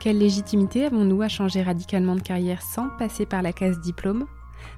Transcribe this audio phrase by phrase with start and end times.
[0.00, 4.24] Quelle légitimité avons-nous à changer radicalement de carrière sans passer par la case diplôme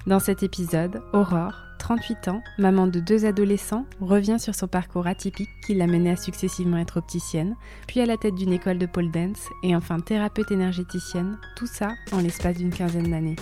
[0.05, 5.49] Dans cet épisode, Aurore, 38 ans, maman de deux adolescents, revient sur son parcours atypique
[5.65, 7.55] qui l'a menée à successivement être opticienne,
[7.87, 11.93] puis à la tête d'une école de pole dance et enfin thérapeute énergéticienne, tout ça
[12.11, 13.37] en l'espace d'une quinzaine d'années.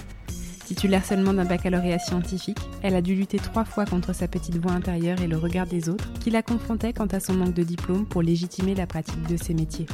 [0.66, 4.72] Titulaire seulement d'un baccalauréat scientifique, elle a dû lutter trois fois contre sa petite voix
[4.72, 8.04] intérieure et le regard des autres qui la confrontaient quant à son manque de diplôme
[8.04, 9.86] pour légitimer la pratique de ses métiers.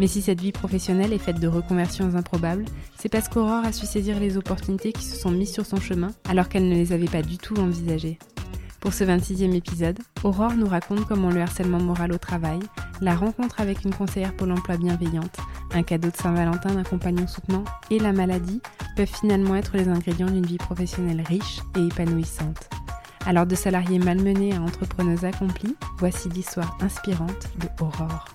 [0.00, 2.64] Mais si cette vie professionnelle est faite de reconversions improbables,
[2.98, 6.10] c'est parce qu'Aurore a su saisir les opportunités qui se sont mises sur son chemin
[6.28, 8.18] alors qu'elle ne les avait pas du tout envisagées.
[8.80, 12.58] Pour ce 26e épisode, Aurore nous raconte comment le harcèlement moral au travail,
[13.00, 15.36] la rencontre avec une conseillère Pôle emploi bienveillante,
[15.72, 18.60] un cadeau de Saint-Valentin d'un compagnon soutenant et la maladie
[18.96, 22.68] peuvent finalement être les ingrédients d'une vie professionnelle riche et épanouissante.
[23.26, 28.26] Alors de salariés malmenés à entrepreneurs accomplis, voici l'histoire inspirante de Aurore.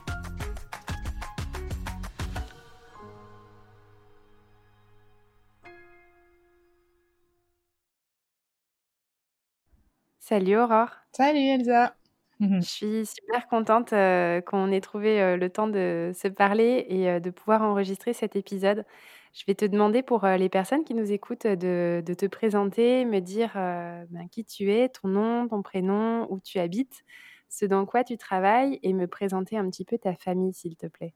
[10.30, 10.92] Salut Aurore.
[11.12, 11.96] Salut Elsa.
[12.40, 17.10] Je suis super contente euh, qu'on ait trouvé euh, le temps de se parler et
[17.10, 18.86] euh, de pouvoir enregistrer cet épisode.
[19.34, 23.54] Je vais te demander pour les personnes qui nous écoutent de, te présenter, me dire
[23.56, 27.04] ben, qui tu es, ton nom, ton prénom, où tu habites,
[27.50, 30.86] ce dans quoi tu travailles et me présenter un petit peu ta famille, s'il te
[30.86, 31.16] plaît.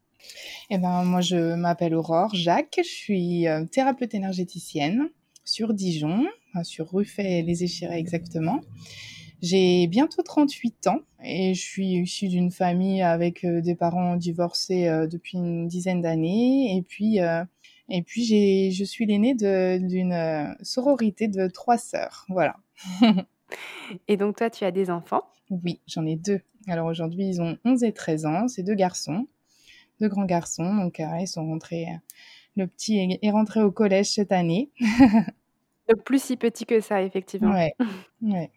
[0.71, 5.09] Eh ben, moi, je m'appelle Aurore Jacques, je suis thérapeute énergéticienne
[5.43, 6.25] sur Dijon,
[6.63, 8.61] sur Ruffet-les Échirés exactement.
[9.43, 14.87] J'ai bientôt 38 ans et je suis issue d'une famille avec euh, des parents divorcés
[14.87, 16.77] euh, depuis une dizaine d'années.
[16.77, 17.43] Et puis, euh,
[17.89, 22.25] et puis j'ai, je suis l'aînée d'une sororité de trois sœurs.
[22.29, 22.55] Voilà.
[24.07, 25.23] et donc, toi, tu as des enfants?
[25.49, 26.39] Oui, j'en ai deux.
[26.67, 28.47] Alors aujourd'hui, ils ont 11 et 13 ans.
[28.47, 29.27] C'est deux garçons,
[29.99, 30.73] deux grands garçons.
[30.73, 31.87] Donc, ils sont rentrés.
[32.55, 34.71] Le petit est rentré au collège cette année.
[35.89, 37.53] Donc plus si petit que ça, effectivement.
[37.53, 37.73] Ouais.
[38.21, 38.51] ouais.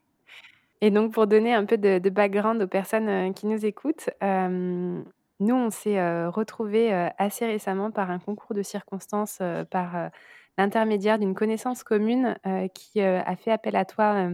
[0.80, 5.02] Et donc pour donner un peu de, background aux personnes euh, qui nous écoutent, euh,
[5.40, 10.10] nous on s'est euh, retrouvés assez récemment par un concours de circonstances, par
[10.58, 12.36] l'intermédiaire d'une connaissance commune
[12.74, 14.30] qui a fait appel à toi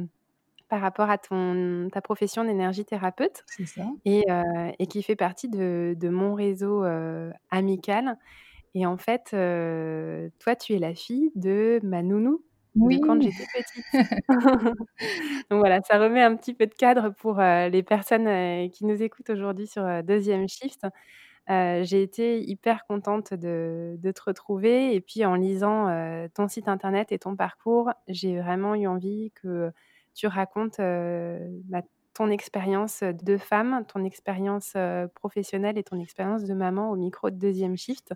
[0.69, 3.43] par rapport à ton, ta profession d'énergie thérapeute.
[3.47, 3.83] C'est ça.
[4.05, 4.25] Et,
[4.79, 6.85] et, qui fait partie de, de mon réseau
[7.51, 8.17] amical.
[8.75, 9.31] Et en fait,
[10.39, 12.43] toi, tu es la fille de ma nounou
[12.77, 13.01] oui.
[13.01, 13.85] quand j'étais petite.
[15.51, 19.31] Donc voilà, ça remet un petit peu de cadre pour les personnes qui nous écoutent
[19.31, 20.87] aujourd'hui sur Deuxième Shift.
[21.49, 25.87] j'ai été hyper contente de, de, te retrouver et puis en lisant
[26.35, 29.71] ton site internet et ton parcours, j'ai vraiment eu envie que
[30.15, 31.83] tu racontes bah,
[32.15, 34.77] ton expérience de femme, ton expérience
[35.15, 38.15] professionnelle et ton expérience de maman au micro de Deuxième Shift.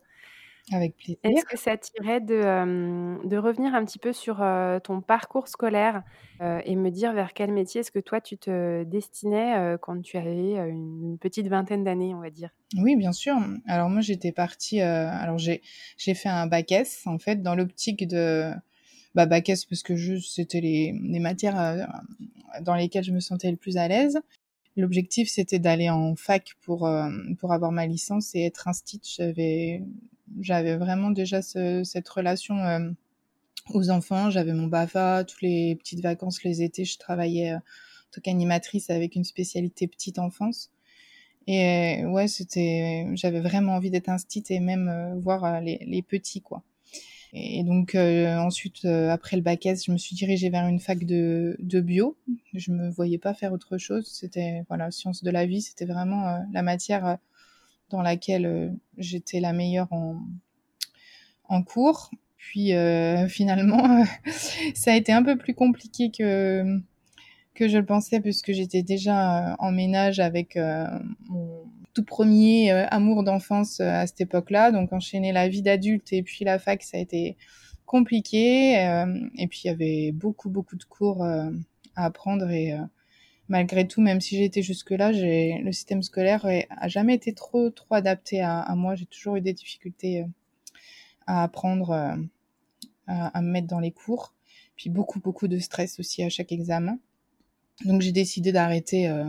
[0.73, 1.19] Avec plaisir.
[1.23, 4.45] Est-ce que ça t'irait de, de, revenir un petit peu sur
[4.83, 6.03] ton parcours scolaire
[6.41, 10.55] et me dire vers quel métier est-ce que toi tu te destinais quand tu avais
[10.69, 12.51] une petite vingtaine d'années, on va dire?
[12.77, 13.37] Oui, bien sûr.
[13.69, 15.61] Alors moi j'étais partie, alors j'ai
[15.99, 18.51] fait un bac S en fait dans l'optique de
[19.15, 21.87] bah, bac S parce que c'était les, les matières
[22.61, 24.19] dans lesquelles je me sentais le plus à l'aise.
[24.77, 26.91] L'objectif, c'était d'aller en fac pour,
[27.39, 29.01] pour avoir ma licence et être instit.
[29.17, 29.83] J'avais
[30.41, 32.91] j'avais vraiment déjà cette relation euh,
[33.71, 34.31] aux enfants.
[34.31, 38.91] J'avais mon BAFA, toutes les petites vacances, les étés, je travaillais euh, en tant qu'animatrice
[38.91, 40.71] avec une spécialité petite enfance.
[41.47, 46.41] Et euh, ouais, c'était, j'avais vraiment envie d'être instite et même voir les, les, petits,
[46.41, 46.63] quoi.
[47.33, 51.57] Et donc ensuite, après le bac S, je me suis dirigée vers une fac de,
[51.59, 52.17] de bio.
[52.55, 54.07] Je me voyais pas faire autre chose.
[54.07, 57.19] C'était voilà, sciences de la vie, c'était vraiment la matière
[57.91, 60.17] dans laquelle euh, j'étais la meilleure en,
[61.45, 62.11] en cours.
[62.37, 62.73] Puis
[63.29, 64.05] finalement,
[64.75, 66.65] ça a été un peu plus compliqué que
[67.55, 73.81] que je le pensais puisque j'étais déjà en ménage avec mon tout premier amour d'enfance
[73.81, 74.71] à cette époque-là.
[74.71, 77.37] Donc enchaîner la vie d'adulte et puis la fac, ça a été
[77.87, 78.75] compliqué.
[78.75, 81.51] et puis il y avait beaucoup beaucoup de cours à
[81.97, 82.79] apprendre et
[83.49, 87.95] malgré tout, même si j'étais jusque-là, j'ai le système scolaire a jamais été trop trop
[87.95, 88.95] adapté à, moi.
[88.95, 90.25] J'ai toujours eu des difficultés
[91.27, 92.17] à apprendre, à,
[93.07, 94.35] à, me mettre dans les cours,
[94.77, 96.99] puis beaucoup beaucoup de stress aussi à chaque examen.
[97.85, 99.25] Donc j'ai décidé d'arrêter euh,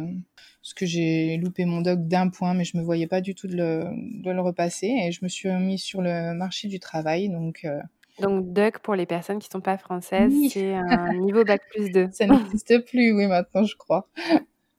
[0.62, 3.48] parce que j'ai loupé mon doc d'un point, mais je me voyais pas du tout
[3.48, 3.86] de le,
[4.24, 7.30] de le repasser et je me suis mis sur le marché du travail.
[7.30, 7.82] Donc euh,
[8.20, 11.92] donc, DUC, pour les personnes qui ne sont pas françaises, c'est un niveau Bac plus
[11.92, 12.10] 2.
[12.12, 14.08] Ça n'existe plus, oui, maintenant, je crois.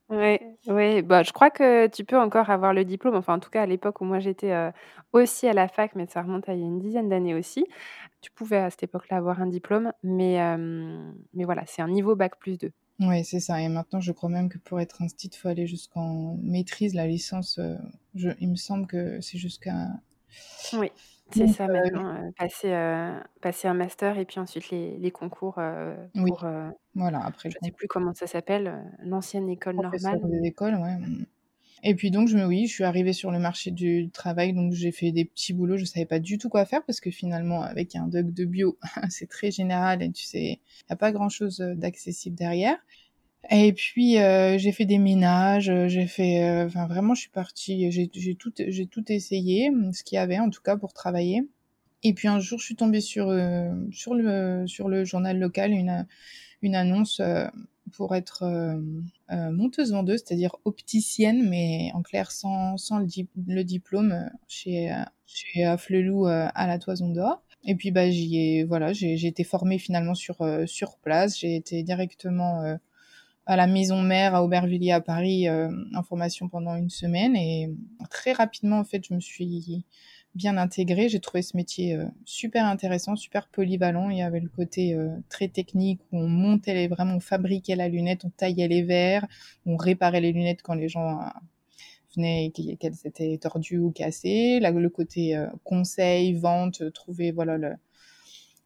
[0.09, 1.01] Oui, ouais.
[1.03, 3.15] Bah, je crois que tu peux encore avoir le diplôme.
[3.15, 4.71] Enfin, en tout cas, à l'époque où moi j'étais euh,
[5.13, 7.65] aussi à la fac, mais ça remonte à il y a une dizaine d'années aussi.
[8.21, 12.15] Tu pouvais à cette époque-là avoir un diplôme, mais, euh, mais voilà, c'est un niveau
[12.15, 12.71] Bac plus 2.
[13.01, 13.61] Oui, c'est ça.
[13.61, 17.05] Et maintenant, je crois même que pour être instit, il faut aller jusqu'en maîtrise, la
[17.05, 17.59] licence.
[17.59, 17.75] Euh,
[18.15, 19.89] je, il me semble que c'est jusqu'à.
[20.73, 20.91] Oui.
[21.31, 22.73] C'est ça euh, maintenant, passer,
[23.41, 25.59] passer un master et puis ensuite les les concours,
[26.15, 26.45] Oui, pour,
[26.95, 30.97] voilà, après je ne sais plus comment ça s'appelle, l'ancienne école normale, des écoles, ouais,
[30.97, 31.25] mmh.
[31.83, 34.73] Et puis donc je me oui, je suis arrivée sur le marché du travail, donc
[34.73, 37.61] j'ai fait des petits boulots, je savais pas du tout quoi faire parce que finalement
[37.61, 38.77] avec un doc de bio,
[39.09, 42.77] c'est très général et tu sais, il y a pas grand-chose, d'accessible derrière.
[43.49, 47.29] Et puis euh, j'ai fait des ménages, euh, j'ai fait, euh, enfin vraiment je suis
[47.29, 51.47] partie, j'ai tout j'ai tout essayé, ce qu'il y avait en tout cas pour travailler.
[52.03, 53.33] Et puis un jour je suis tombée sur
[53.91, 56.05] sur le sur le journal local une
[56.61, 57.21] une annonce
[57.93, 58.43] pour être
[59.29, 64.93] monteuse vendeuse, c'est-à-dire opticienne, mais en clair sans sans le, diplôme chez
[65.25, 67.41] chez Flelou à la Toison d'Or.
[67.65, 70.37] Et puis bah j'y ai voilà j'ai j'ai été formée finalement sur
[70.67, 72.77] sur place, j'ai été directement
[73.45, 77.69] à la maison mère à Aubervilliers à Paris euh, en formation pendant une semaine et
[78.09, 79.83] très rapidement en fait je me suis
[80.35, 81.09] bien intégrée.
[81.09, 84.09] J'ai trouvé ce métier euh, super intéressant, super polyvalent.
[84.09, 87.75] Il y avait le côté euh, très technique où on montait les, vraiment, on fabriquait
[87.75, 89.25] la lunette, on taillait les verres,
[89.65, 91.19] on réparait les lunettes quand les gens
[92.15, 94.59] venaient et qu'elles étaient tordues ou cassées.
[94.59, 97.73] Là, le côté conseil, vente, trouver voilà le,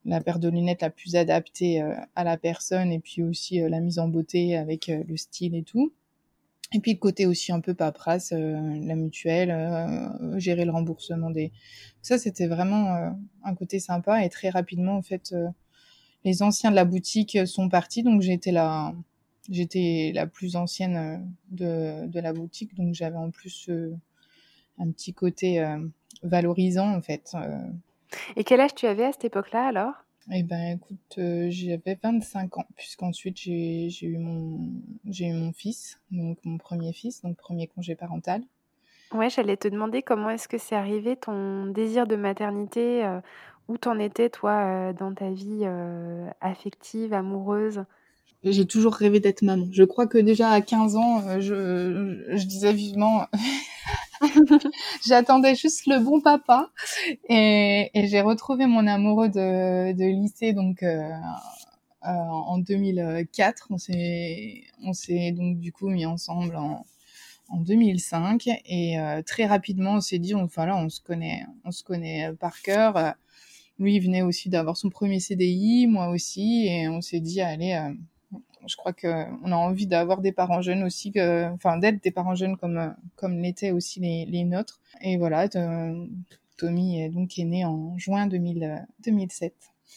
[0.06, 3.70] la paire de lunettes la plus adaptée euh, à la personne et puis aussi euh,
[3.70, 5.94] la mise en beauté avec euh, le style et tout.
[6.74, 9.56] Et puis le côté aussi un peu paperasse, la mutuelle,
[10.38, 11.52] gérer le remboursement des...
[12.02, 13.14] Ça, c'était vraiment
[13.44, 15.36] un côté sympa et très rapidement, en fait,
[16.24, 18.96] les anciens de la boutique sont partis, donc j'étais la,
[19.52, 23.70] j'étais la plus ancienne de, de la boutique, donc j'avais en plus
[24.80, 25.64] un petit côté
[26.24, 27.36] valorisant, en fait.
[28.36, 29.94] Et quel âge tu avais à cette époque-là alors?
[30.32, 34.72] Eh ben, écoute, euh, j'avais 25 ans, puisqu'ensuite j'ai eu mon
[35.06, 38.42] j'ai eu mon fils, donc mon premier fils, donc premier congé parental.
[39.14, 43.20] Ouais, j'allais te demander comment est-ce que c'est arrivé ton désir de maternité, euh,
[43.68, 45.66] où t'en étais toi euh, dans ta vie
[46.40, 47.84] affective, amoureuse?
[48.44, 49.68] J'ai toujours rêvé d'être maman.
[49.72, 53.26] Je crois que déjà à 15 ans, je, je disais vivement
[55.06, 56.70] J'attendais juste le bon papa
[57.30, 61.10] et, et j'ai retrouvé mon amoureux de, de lycée donc euh,
[62.06, 63.68] euh, en 2004.
[63.70, 66.86] On s'est on s'est donc du coup mis ensemble en,
[67.50, 71.72] en 2005 et euh, très rapidement on s'est dit enfin là on se connaît on
[71.72, 73.16] se connaît par cœur.
[73.80, 77.94] Lui il venait aussi d'avoir son premier CDI, moi aussi et on s'est dit allez
[78.68, 81.14] je crois qu'on a envie d'avoir des parents jeunes aussi,
[81.54, 84.80] enfin d'être des parents jeunes comme comme l'étaient aussi les, les nôtres.
[85.02, 85.48] Et voilà,
[86.58, 89.54] Tommy est donc est né en juin 2000, 2007.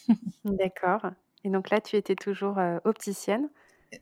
[0.45, 1.11] D'accord.
[1.43, 3.49] Et donc là, tu étais toujours euh, opticienne.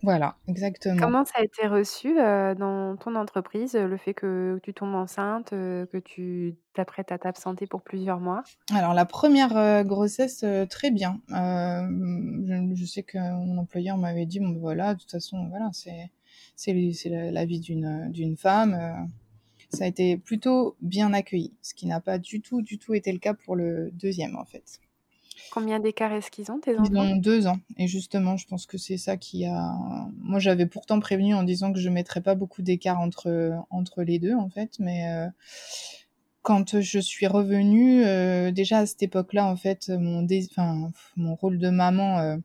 [0.02, 1.00] Voilà, exactement.
[1.00, 5.54] Comment ça a été reçu euh, dans ton entreprise, le fait que tu tombes enceinte,
[5.54, 8.44] euh, que tu t'apprêtes à t'absenter pour plusieurs mois?
[8.74, 11.22] Alors la première euh, grossesse, très bien.
[11.30, 16.10] Je, je, sais que mon employeur m'avait dit, bon voilà, de toute façon, voilà, c'est
[16.56, 19.10] c'est la, la, vie d'une d'une femme.
[19.70, 23.12] ça a été plutôt bien accueilli, ce qui n'a pas du tout, du tout été
[23.12, 24.80] le cas pour le deuxième en fait.
[25.52, 26.90] Combien d'écart est-ce qu'ils ont, tes enfants?
[26.92, 27.60] Ils ont deux ans.
[27.78, 29.76] Et justement, je pense que c'est ça qui a.
[30.18, 34.20] Moi, j'avais pourtant prévenu en disant que je mettrais pas beaucoup d'écart entre, entre les
[34.20, 34.78] deux, en fait.
[34.80, 35.28] Mais euh,
[36.42, 41.58] quand je suis revenue, euh, déjà à cette époque-là, en fait, mon, enfin, mon rôle
[41.58, 42.38] de maman euh,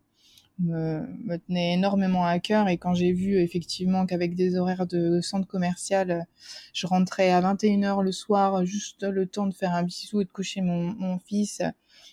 [0.59, 2.69] me, me, tenait énormément à cœur.
[2.69, 6.27] Et quand j'ai vu effectivement qu'avec des horaires de centre commercial,
[6.73, 10.31] je rentrais à 21h le soir, juste le temps de faire un bisou et de
[10.31, 11.63] coucher mon, mon fils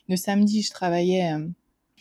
[0.07, 1.33] le samedi, je travaillais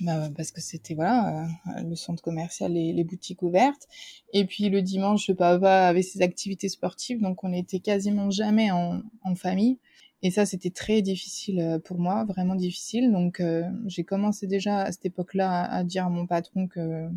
[0.01, 1.49] bah, parce que c'était voilà
[1.83, 3.89] le centre commercial, les, les, boutiques ouvertes.
[4.35, 9.03] Et puis le dimanche, papa avait ses activités sportives, donc on était quasiment jamais en,
[9.37, 9.79] famille.
[10.23, 13.11] Et ça, c'était très difficile pour moi, vraiment difficile.
[13.11, 13.43] Donc
[13.87, 17.09] j'ai commencé déjà à cette époque-là à, dire à mon patron que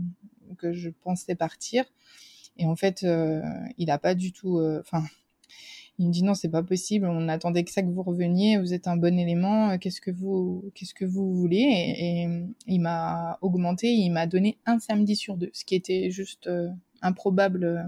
[0.57, 1.85] que je pensais partir.
[2.57, 3.05] Et en fait,
[3.77, 4.61] il a pas du tout.
[4.79, 5.03] Enfin,
[5.99, 7.07] il me dit non, c'est pas possible.
[7.07, 8.57] On attendait que ça que vous reveniez.
[8.57, 9.77] Vous êtes un bon élément.
[9.77, 11.57] Qu'est-ce que vous, qu'est-ce que vous voulez?
[11.99, 12.27] Et,
[12.67, 13.89] il m'a augmenté.
[13.89, 16.69] Il m'a donné un samedi sur deux, ce qui était juste euh,
[17.01, 17.65] improbable.
[17.65, 17.83] Euh,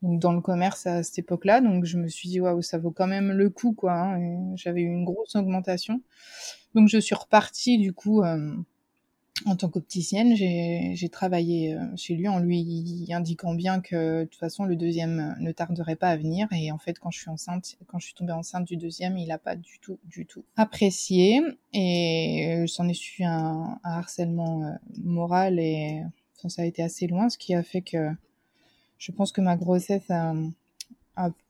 [0.00, 1.60] donc dans le commerce à cette époque-là.
[1.60, 3.94] Donc je me suis dit waouh, ça vaut quand même le coup quoi.
[3.94, 4.54] Hein.
[4.54, 6.00] J'avais eu une grosse augmentation.
[6.74, 8.22] Donc je suis repartie du coup.
[8.22, 8.54] Euh,
[9.46, 14.38] en tant qu'opticienne, j'ai travaillé euh, chez lui en lui indiquant bien que de toute
[14.38, 16.48] façon le deuxième ne tarderait pas à venir.
[16.52, 19.98] Et en fait, quand je suis tombée enceinte du deuxième, il n'a pas du tout,
[20.04, 21.40] du tout apprécié.
[21.72, 26.02] Et s'en euh, est suivi un, harcèlement euh, moral et
[26.46, 28.10] ça a été assez loin, ce qui a fait que
[28.98, 30.34] je pense que ma grossesse a,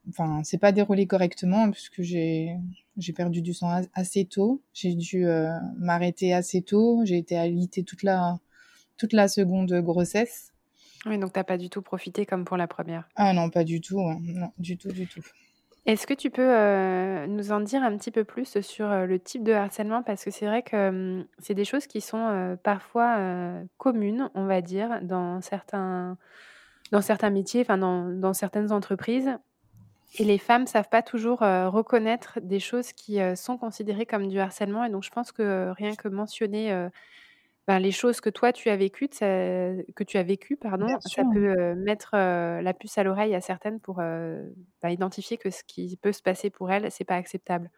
[0.08, 2.56] enfin, c'est pas déroulé correctement puisque j'ai
[2.96, 4.60] j'ai perdu du sang assez tôt.
[4.74, 7.02] J'ai dû euh, m'arrêter assez tôt.
[7.04, 8.38] J'ai été alitée toute la
[8.96, 10.52] toute la seconde grossesse.
[11.06, 13.08] Oui, donc t'as pas du tout profité comme pour la première.
[13.14, 14.00] Ah non, pas du tout.
[14.00, 14.18] Hein.
[14.20, 15.22] Non, du tout, du tout.
[15.86, 19.18] Est-ce que tu peux euh, nous en dire un petit peu plus sur euh, le
[19.20, 20.02] type de harcèlement?
[20.02, 24.60] Parce que c'est vrai que hum, c'est des choses qui sont parfois communes, on va
[24.60, 26.18] dire, dans certains,
[26.90, 29.38] dans certains métiers, enfin dans, dans certaines entreprises.
[30.18, 34.84] Et les femmes savent pas toujours reconnaître des choses qui sont considérées comme du harcèlement.
[34.84, 36.88] Et donc, je pense que rien que mentionner
[37.66, 41.74] ben, les choses que toi tu as vécues, que tu as vécu, pardon, ça peut
[41.74, 44.50] mettre la puce à l'oreille à certaines pour ben,
[44.88, 47.70] identifier que ce qui peut se passer pour elles, c'est pas acceptable.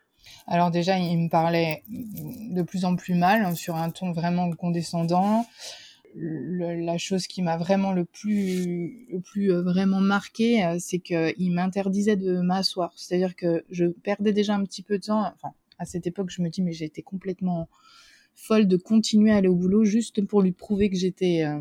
[0.47, 4.51] Alors déjà, il me parlait de plus en plus mal, hein, sur un ton vraiment
[4.53, 5.47] condescendant
[6.15, 11.53] la chose qui m'a vraiment le plus, le plus euh, vraiment marqué, euh, c'est qu'il
[11.53, 12.93] m'interdisait de m'asseoir.
[12.97, 15.33] C'est-à-dire que je perdais déjà un petit peu de temps.
[15.35, 17.69] Enfin, à cette époque, je me dis, mais j'étais complètement
[18.35, 21.61] folle de continuer à aller au boulot juste pour lui prouver que j'étais, euh,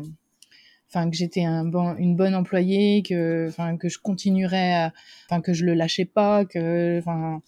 [0.88, 4.90] enfin, que j'étais un bon, une bonne employée, que, enfin, que je continuerais,
[5.26, 7.42] enfin, que je le lâchais pas, que, enfin,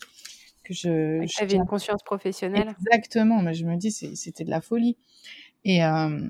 [0.64, 1.26] que je.
[1.38, 2.74] J'avais une conscience professionnelle.
[2.86, 4.96] Exactement, mais je me dis, c'était de la folie.
[5.64, 6.28] Et, euh,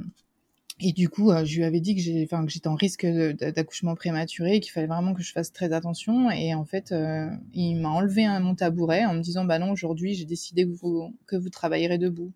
[0.80, 4.72] et du coup, euh, je lui avais dit que j'étais en risque d'accouchement prématuré, qu'il
[4.72, 6.30] fallait vraiment que je fasse très attention.
[6.30, 9.70] Et en fait, euh, il m'a enlevé un, mon tabouret en me disant, bah non,
[9.70, 12.32] aujourd'hui, j'ai décidé que vous, que vous travaillerez debout.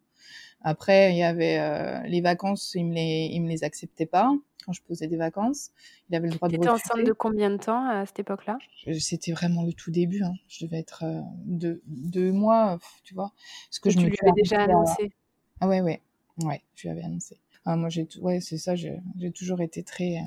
[0.62, 4.32] Après, il y avait euh, les vacances, il me les, il me les acceptait pas
[4.64, 5.70] quand je posais des vacances.
[6.10, 6.70] Il avait le droit de refuser.
[6.70, 8.58] enceinte de combien de temps à cette époque-là?
[8.98, 10.24] C'était vraiment le tout début.
[10.24, 10.34] Hein.
[10.48, 11.04] Je devais être
[11.44, 13.32] deux, deux mois, tu vois.
[13.70, 15.12] Ce que, je tu lui avais déjà annoncé?
[15.60, 16.02] Ah ouais, ouais,
[16.42, 17.38] ouais, je lui avais annoncé.
[17.66, 19.00] Ah, moi, j'ai, ouais, c'est ça, j'ai
[19.34, 20.20] toujours été très,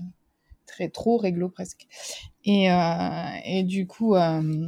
[0.65, 1.87] très, trop réglo presque.
[2.43, 2.75] Et, euh,
[3.45, 4.67] et du coup, euh,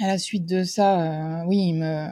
[0.00, 2.06] à la suite de ça, euh, oui, il me,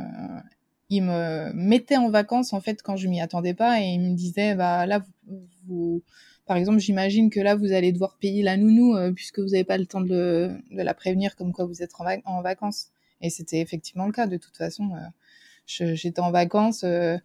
[0.89, 4.15] il me mettait en vacances, en fait, quand je m'y attendais pas, et il me
[4.15, 5.05] disait, bah, là,
[5.67, 6.03] vous,
[6.47, 9.77] par exemple, j'imagine que là, vous allez devoir payer la nounou, puisque vous n'avez pas
[9.77, 11.93] le temps de, de, la prévenir comme quoi vous êtes
[12.25, 12.89] en vacances.
[13.21, 14.93] Et c'était effectivement le cas, de toute façon
[15.69, 17.17] j'étais en vacances euh,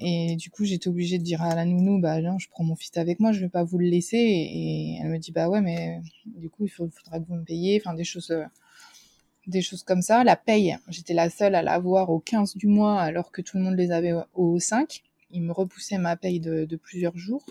[0.00, 2.74] et du coup j'étais obligée de dire à la nounou bah non je prends mon
[2.74, 4.16] fils avec moi je vais pas vous le laisser.
[4.18, 7.80] Et, elle me dit bah ouais mais du coup il faudra que vous me payiez.
[7.82, 8.44] Enfin des choses euh,
[9.46, 10.24] des choses comme ça.
[10.24, 13.62] La paye j'étais la seule à l'avoir au 15 du mois alors que tout le
[13.64, 17.44] monde les avait au 5 il me repoussait ma paye de plusieurs jours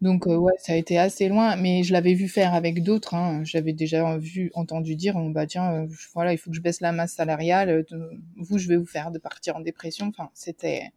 [0.00, 3.14] donc euh, ouais, ça a été assez loin, mais je l'avais vu faire avec d'autres.
[3.14, 3.44] Hein.
[3.44, 6.92] J'avais déjà vu, entendu dire, bah tiens, euh, voilà, il faut que je baisse la
[6.92, 7.84] masse salariale.
[7.92, 10.06] Euh, vous, je vais vous faire de partir en dépression.
[10.06, 10.90] Enfin, c'était,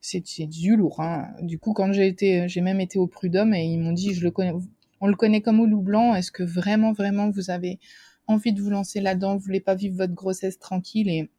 [0.00, 1.00] c'est du lourd.
[1.00, 1.30] Hein.
[1.40, 4.22] Du coup, quand j'ai été, j'ai même été au prud'homme et ils m'ont dit, je
[4.22, 4.52] le connais,
[5.00, 6.14] on le connaît comme au loup blanc.
[6.14, 7.78] Est-ce que vraiment, vraiment, vous avez
[8.26, 9.36] envie de vous lancer là-dedans?
[9.36, 11.08] Vous voulez pas vivre votre grossesse tranquille?
[11.08, 11.30] Et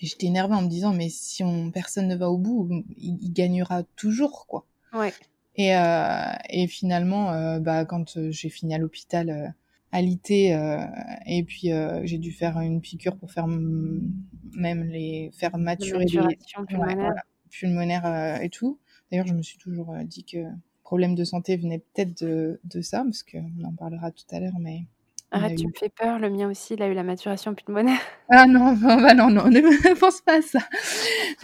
[0.00, 2.68] j'étais énervée en me disant, mais si on, personne ne va au bout,
[2.98, 4.66] il, il gagnera toujours, quoi.
[4.92, 5.12] Ouais.
[5.56, 9.48] Et, euh, et finalement, euh, bah, quand euh, j'ai fini à l'hôpital euh,
[9.90, 10.78] alité euh,
[11.26, 11.70] et puis
[12.04, 16.38] j'ai dû faire une piqûre pour faire même les faire maturer les
[17.50, 18.78] pulmonaires, et tout.
[19.10, 20.38] D'ailleurs, je me suis toujours dit que
[20.82, 24.58] problème de santé venait peut-être de, de ça, parce qu'on en parlera tout à l'heure,
[24.58, 24.86] mais
[25.34, 26.18] Arrête, tu me fais peur.
[26.18, 27.98] Le mien aussi, il a eu la maturation pulmonaire.
[28.34, 30.60] Ah non, bah non, non, ne pense pas à ça.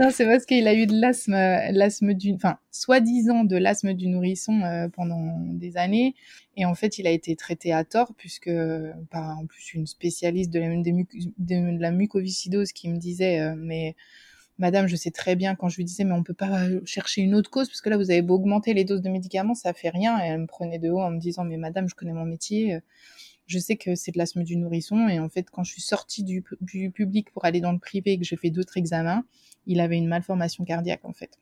[0.01, 4.09] Non, c'est parce qu'il a eu de l'asthme, l'asthme du, enfin, soi-disant de l'asthme du
[4.09, 6.15] nourrisson euh, pendant des années.
[6.57, 8.51] Et en fait, il a été traité à tort puisque,
[9.11, 13.95] par en plus une spécialiste de la, de la mucoviscidose qui me disait, euh, mais
[14.57, 17.35] Madame, je sais très bien quand je lui disais, mais on peut pas chercher une
[17.35, 19.91] autre cause parce que là, vous avez beau augmenter les doses de médicaments, ça fait
[19.91, 20.19] rien.
[20.25, 22.81] Et elle me prenait de haut en me disant, mais Madame, je connais mon métier,
[23.49, 25.09] je sais que c'est de l'asthme du nourrisson.
[25.09, 28.13] Et en fait, quand je suis sortie du, du public pour aller dans le privé
[28.13, 29.25] et que j'ai fait d'autres examens,
[29.67, 31.39] il avait une malformation cardiaque en fait.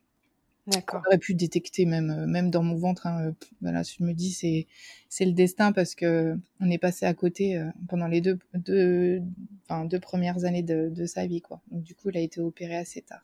[0.68, 1.02] D'accord.
[1.06, 3.06] aurait pu détecter même euh, même dans mon ventre.
[3.06, 4.66] Hein, euh, voilà, je me dis c'est
[5.08, 9.22] c'est le destin parce que on est passé à côté euh, pendant les deux deux
[9.62, 11.60] enfin deux premières années de, de sa vie quoi.
[11.70, 13.22] Donc du coup, il a été opéré assez tard.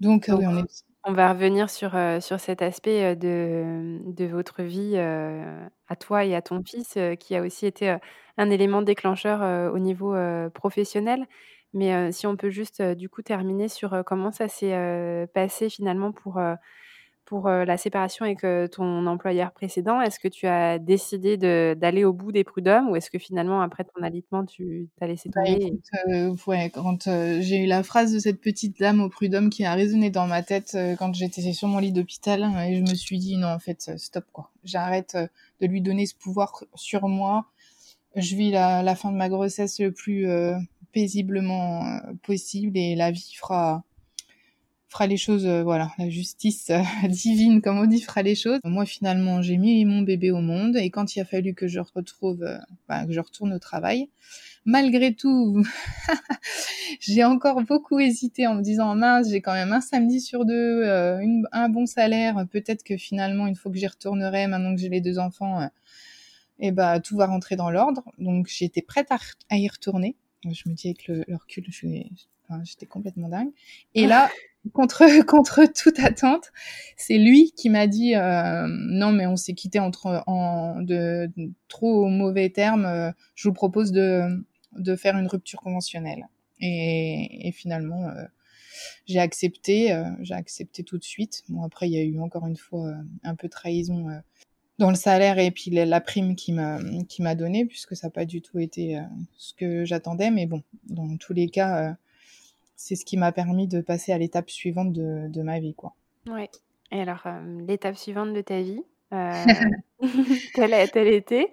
[0.00, 4.96] Donc, oui, on est on va revenir sur, sur cet aspect, de, de votre vie,
[4.96, 7.96] à toi et à ton fils, qui a aussi été,
[8.38, 10.14] un élément déclencheur, au niveau,
[10.54, 11.26] professionnel.
[11.74, 16.40] Mais si on peut juste, du coup, terminer sur comment ça s'est passé finalement pour,
[17.24, 18.40] pour la séparation avec
[18.70, 20.00] ton employeur précédent.
[20.00, 23.84] Est-ce que tu as décidé d'aller au bout des prud'hommes ou est-ce que finalement, après
[23.84, 27.08] ton alitement, tu t'as laissé bah, tomber écoute, ouais, quand
[27.40, 30.42] j'ai eu la phrase de cette petite dame au prud'homme qui a résonné dans ma
[30.42, 33.58] tête quand j'étais sur mon lit d'hôpital, hein, et je me suis dit non, en
[33.58, 34.50] fait, stop quoi.
[34.64, 35.16] J'arrête
[35.60, 37.46] de lui donner ce pouvoir sur moi.
[38.16, 40.26] Je vis la, la fin de ma grossesse le plus
[40.92, 43.82] paisiblement possible et la vie fera
[44.94, 48.60] fera les choses, euh, voilà, la justice euh, divine, comme on dit, fera les choses.
[48.62, 51.80] Moi, finalement, j'ai mis mon bébé au monde et quand il a fallu que je
[51.80, 52.46] retrouve,
[52.88, 54.08] que je retourne au travail,
[54.64, 55.64] malgré tout,
[57.00, 60.84] j'ai encore beaucoup hésité en me disant mince, j'ai quand même un samedi sur deux,
[61.50, 65.00] un bon salaire, peut-être que finalement, une fois que j'y retournerai, maintenant que j'ai les
[65.00, 65.68] deux enfants,
[66.60, 68.04] et bah tout va rentrer dans l'ordre.
[68.18, 70.14] Donc j'étais prête à y retourner.
[70.44, 71.64] Je me dis avec le, recul,
[72.62, 73.50] j'étais complètement dingue.
[73.94, 74.30] Et là,
[74.72, 76.52] contre contre toute attente,
[76.96, 81.30] c'est lui qui m'a dit euh, non mais on s'est quitté entre en de,
[81.68, 82.86] trop mauvais termes.
[82.86, 86.28] Euh, je vous propose de de faire une rupture conventionnelle.
[86.60, 88.24] Et, et finalement, euh,
[89.06, 89.96] j'ai accepté.
[90.20, 91.44] j'ai accepté tout de suite.
[91.48, 94.08] Bon après, il y a eu encore une fois un peu de trahison
[94.78, 98.10] dans le salaire et puis la prime qui m'a qui m'a donné puisque ça n'a
[98.10, 99.02] pas du tout été euh,
[99.36, 101.92] ce que j'attendais mais bon dans tous les cas euh,
[102.84, 105.94] c'est ce qui m'a permis de passer à l'étape suivante de, de ma vie quoi.
[106.26, 106.50] Ouais.
[106.92, 108.82] Et alors euh, l'étape suivante de ta vie
[110.54, 111.48] telle a-t-elle été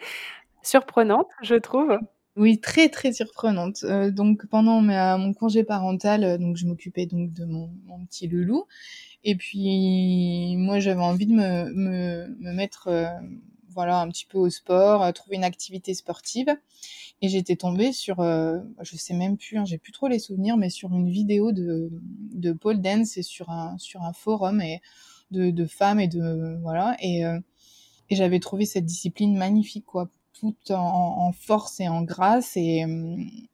[0.62, 1.98] surprenante je trouve.
[2.36, 3.86] Oui très très surprenante.
[4.10, 8.66] Donc pendant mon congé parental donc je m'occupais donc de mon, mon petit loulou.
[9.24, 13.08] Et puis moi j'avais envie de me, me, me mettre euh,
[13.74, 16.48] voilà un petit peu au sport, euh, trouver une activité sportive.
[17.22, 20.58] Et j'étais tombée sur, euh, je sais même plus, hein, j'ai plus trop les souvenirs,
[20.58, 21.90] mais sur une vidéo de,
[22.34, 24.82] de pole dance et sur un sur un forum et
[25.32, 27.40] de, de femmes et de voilà et, euh,
[28.10, 30.10] et j'avais trouvé cette discipline magnifique quoi
[30.70, 32.56] en, force et en grâce.
[32.58, 32.86] Et,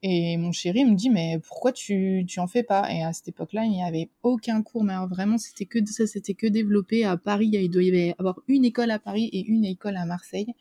[0.03, 2.91] et mon chéri me dit, mais pourquoi tu, tu en fais pas?
[2.91, 6.33] Et à cette époque-là, il n'y avait aucun cours, mais vraiment, c'était que ça, c'était
[6.33, 7.49] que développé à Paris.
[7.53, 10.53] Il doit y avoir une école à Paris et une école à Marseille,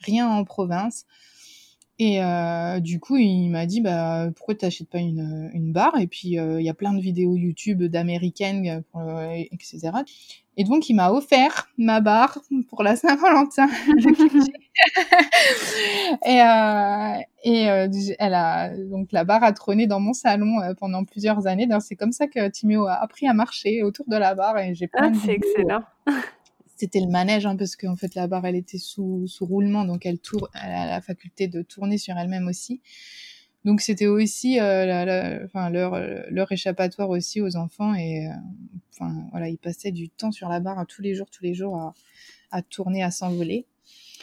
[0.00, 1.06] rien en province.
[1.98, 5.96] Et euh, du coup, il m'a dit bah pourquoi t'achètes pas une, une barre?
[5.98, 9.92] Et puis euh, il y a plein de vidéos YouTube d'américaines, euh, etc.
[10.56, 12.38] Et donc il m'a offert ma barre
[12.68, 13.68] pour la Saint-Valentin.
[16.26, 17.88] et euh, et euh,
[18.18, 21.68] elle a donc la barre a trôné dans mon salon pendant plusieurs années.
[21.80, 24.88] C'est comme ça que Timéo a appris à marcher autour de la barre et j'ai
[24.88, 25.82] plein ah, c'est excellent
[26.76, 30.06] c'était le manège hein, parce qu'en fait la barre elle était sous, sous roulement donc
[30.06, 32.80] elle tourne elle a la faculté de tourner sur elle-même aussi
[33.64, 39.92] donc c'était aussi euh, enfin leur échappatoire aussi aux enfants et euh, voilà ils passaient
[39.92, 41.94] du temps sur la barre tous les jours tous les jours
[42.50, 43.66] à tourner à s'envoler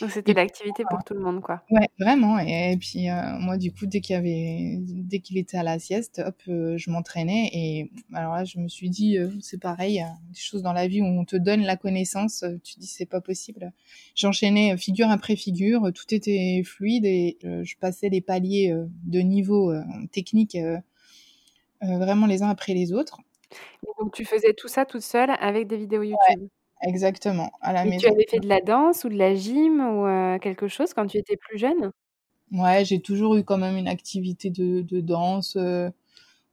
[0.02, 1.62] donc c'était l'activité pour tout le monde, quoi.
[1.70, 2.40] Ouais, vraiment.
[2.40, 5.78] Et, puis euh, moi, du coup, dès qu'il y avait, dès qu'il était à la
[5.78, 7.50] sieste, hop, euh, je m'entraînais.
[7.54, 11.02] Et alors là, je me suis dit, euh, c'est pareil, des choses dans la vie
[11.02, 13.72] où on te donne la connaissance, tu dis c'est pas possible.
[14.16, 19.74] J'enchaînais figure après figure, tout était fluide et je passais les paliers de niveau
[20.12, 20.58] technique
[21.82, 23.20] vraiment les uns après les autres.
[24.00, 26.50] donc tu faisais tout ça toute seule avec des vidéos YouTube?
[26.84, 30.40] Exactement, à la Et tu avais fait de la danse ou de la gym ou
[30.40, 31.92] quelque chose quand tu étais plus jeune?
[32.52, 35.58] Ouais, j'ai toujours eu quand même une activité de de danse,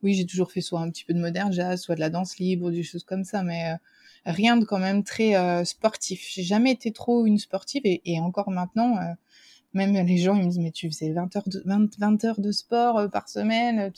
[0.03, 2.39] oui, j'ai toujours fait soit un petit peu de modern jazz, soit de la danse
[2.39, 3.75] libre, des choses comme ça, mais
[4.27, 6.29] rien de quand même très, sportif.
[6.33, 8.97] J'ai jamais été trop une sportive et et encore maintenant,
[9.79, 12.53] même les gens, ils me disent, mais tu faisais 20 heures de, 20, heures de
[12.53, 13.93] sport euh, par semaine,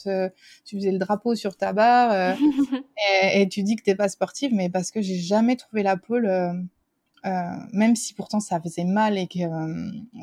[0.64, 2.34] tu faisais le drapeau sur ta barre, euh,
[3.34, 6.26] et, tu dis que t'es pas sportive, mais parce que j'ai jamais trouvé la pôle,
[6.26, 6.52] euh,
[7.72, 9.40] même si pourtant ça faisait mal et que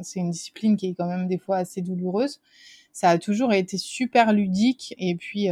[0.03, 2.39] c'est une discipline qui est quand même des fois assez douloureuse,
[2.93, 5.49] ça a toujours été super ludique et puis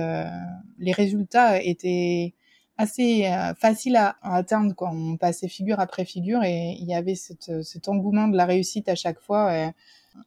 [0.80, 2.34] les résultats étaient
[2.78, 7.64] assez faciles à, atteindre quand on passait figure après figure et il y avait cette,
[7.64, 9.56] cet engouement de la réussite à chaque fois.
[9.56, 9.70] Et,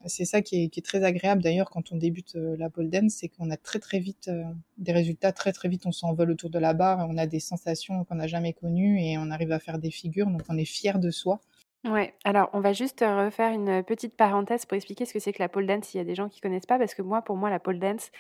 [0.07, 3.29] c'est ça qui est, très agréable d'ailleurs quand on débute euh, la pole dance, c'est
[3.29, 4.45] qu'on a très très vite euh,
[4.77, 8.05] des résultats, très très vite on s'envole autour de la barre, on a des sensations
[8.05, 10.99] qu'on n'a jamais connues et on arrive à faire des figures, donc on est fier
[10.99, 11.41] de soi.
[11.85, 15.39] Ouais, alors on va juste refaire une petite parenthèse pour expliquer ce que c'est que
[15.41, 17.37] la pole dance s'il y a des gens qui connaissent pas, parce que moi, pour
[17.37, 18.11] moi, la pole dance,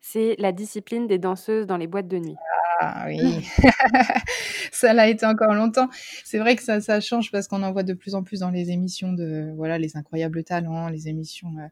[0.00, 2.36] c'est la discipline des danseuses dans les boîtes de nuit.
[2.80, 3.44] Ah oui,
[4.72, 5.88] ça l'a été encore longtemps.
[6.24, 8.50] C'est vrai que ça, ça change parce qu'on en voit de plus en plus dans
[8.50, 11.52] les émissions de, voilà, les incroyables talents, les émissions.
[11.58, 11.66] Euh,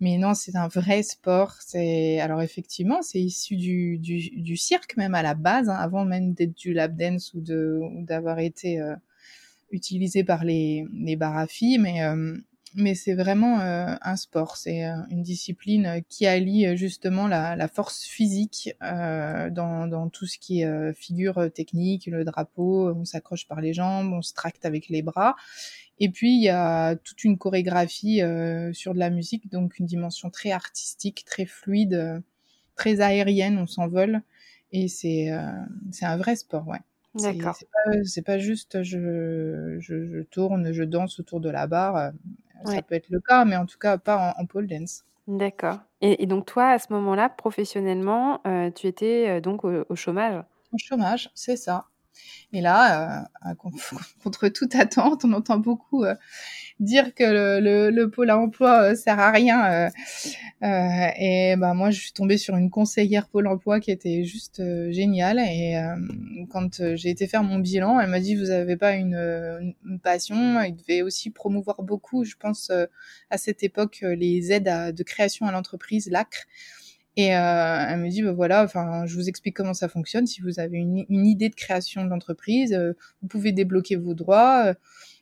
[0.00, 1.54] mais non, c'est un vrai sport.
[1.60, 6.04] C'est alors effectivement, c'est issu du, du, du, cirque même à la base, hein, avant
[6.04, 8.94] même d'être du lap dance ou d'avoir été euh,
[9.70, 11.78] utilisé par les les filles.
[11.78, 12.36] Mais euh,
[12.74, 17.68] mais c'est vraiment euh, un sport, c'est euh, une discipline qui allie justement la, la
[17.68, 23.62] force physique dans, dans, tout ce qui est figure technique, le drapeau, on s'accroche par
[23.62, 25.36] les jambes, on se tracte avec les bras.
[25.98, 28.20] Et puis il y a toute une chorégraphie
[28.72, 32.22] sur de la musique, donc une dimension très artistique, très fluide,
[32.74, 34.20] très aérienne, on s'envole.
[34.72, 35.30] Et c'est
[35.92, 36.80] c'est un vrai sport, ouais.
[37.16, 37.54] D'accord.
[38.04, 42.12] C'est pas, pas, juste je, je, je, tourne, je danse autour de la barre.
[42.64, 45.04] Ça peut être le cas, mais en tout cas pas en, pole dance.
[45.28, 45.78] D'accord.
[46.00, 50.42] Et, donc toi, à ce moment-là, professionnellement, euh, tu étais euh, donc au, chômage?
[50.72, 51.86] Au chômage, c'est ça.
[52.52, 53.54] Et là, euh,
[54.22, 56.04] contre toute attente, on entend beaucoup
[56.78, 59.90] dire que le, le, le pôle emploi sert à rien.
[60.62, 65.38] et ben moi, je suis tombée sur une conseillère pôle emploi qui était juste géniale.
[65.38, 65.76] Et
[66.50, 70.62] quand j'ai été faire mon bilan, elle m'a dit vous avez pas une, passion.
[70.62, 72.70] Il devait aussi promouvoir beaucoup, je pense,
[73.30, 76.46] à cette époque, les aides de création à l'entreprise, l'ACRE.
[77.16, 80.26] Et euh, elle me dit, bah, voilà, enfin, je vous explique comment ça fonctionne.
[80.26, 84.66] Si vous avez une, idée de création d'entreprise, euh, vous pouvez débloquer vos droits.
[84.66, 84.74] Euh,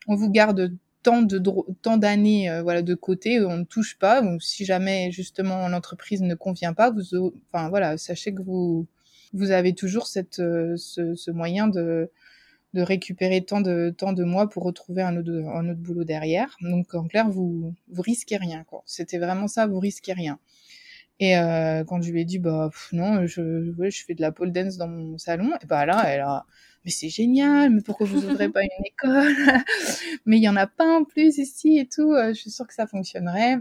[0.08, 0.72] on vous garde
[1.04, 1.40] tant de
[1.82, 3.40] tant d'années voilà de côté.
[3.40, 4.22] On ne touche pas.
[4.22, 8.86] Donc si jamais justement l'entreprise ne convient pas vous enfin voilà sachez que vous
[9.34, 12.10] vous avez toujours cette ce, moyen de
[12.72, 16.56] de récupérer tant de tant de mois pour retrouver un autre un autre boulot derrière.
[16.62, 20.38] Donc en clair vous vous risquez rien c'était vraiment ça vous risquez rien
[21.20, 24.32] et euh, quand je lui ai dit bah non, je ouais, je fais de la
[24.32, 26.46] pole dance dans mon salon, et bah là elle a
[26.84, 29.34] mais c'est génial, mais pourquoi vous ouvrez pas une école
[30.26, 32.12] Mais il y en a pas en plus ici et tout.
[32.12, 33.56] Euh, je suis sûre que ça fonctionnerait.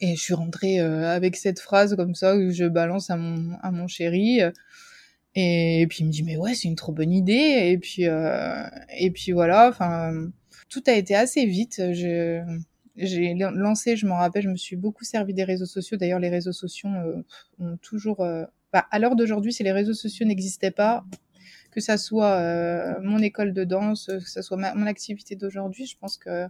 [0.00, 3.56] Et je suis rentrée euh, avec cette phrase comme ça que je balance à mon
[3.62, 4.40] à mon chéri.
[5.34, 7.70] Et, puis il me dit mais ouais c'est une trop bonne idée.
[7.72, 8.64] Et puis euh,
[8.98, 9.68] et puis voilà.
[9.68, 10.12] Enfin
[10.68, 11.76] tout a été assez vite.
[11.92, 12.42] Je
[12.96, 15.96] j'ai lancé, je m'en rappelle, je me suis beaucoup servi des réseaux sociaux.
[15.96, 17.22] D'ailleurs, les réseaux sociaux euh,
[17.58, 18.20] ont toujours...
[18.20, 21.04] Euh, bah, à l'heure d'aujourd'hui, si les réseaux sociaux n'existaient pas,
[21.70, 25.96] que ça soit euh, mon école de danse, que ça soit mon activité d'aujourd'hui, je
[25.98, 26.46] pense que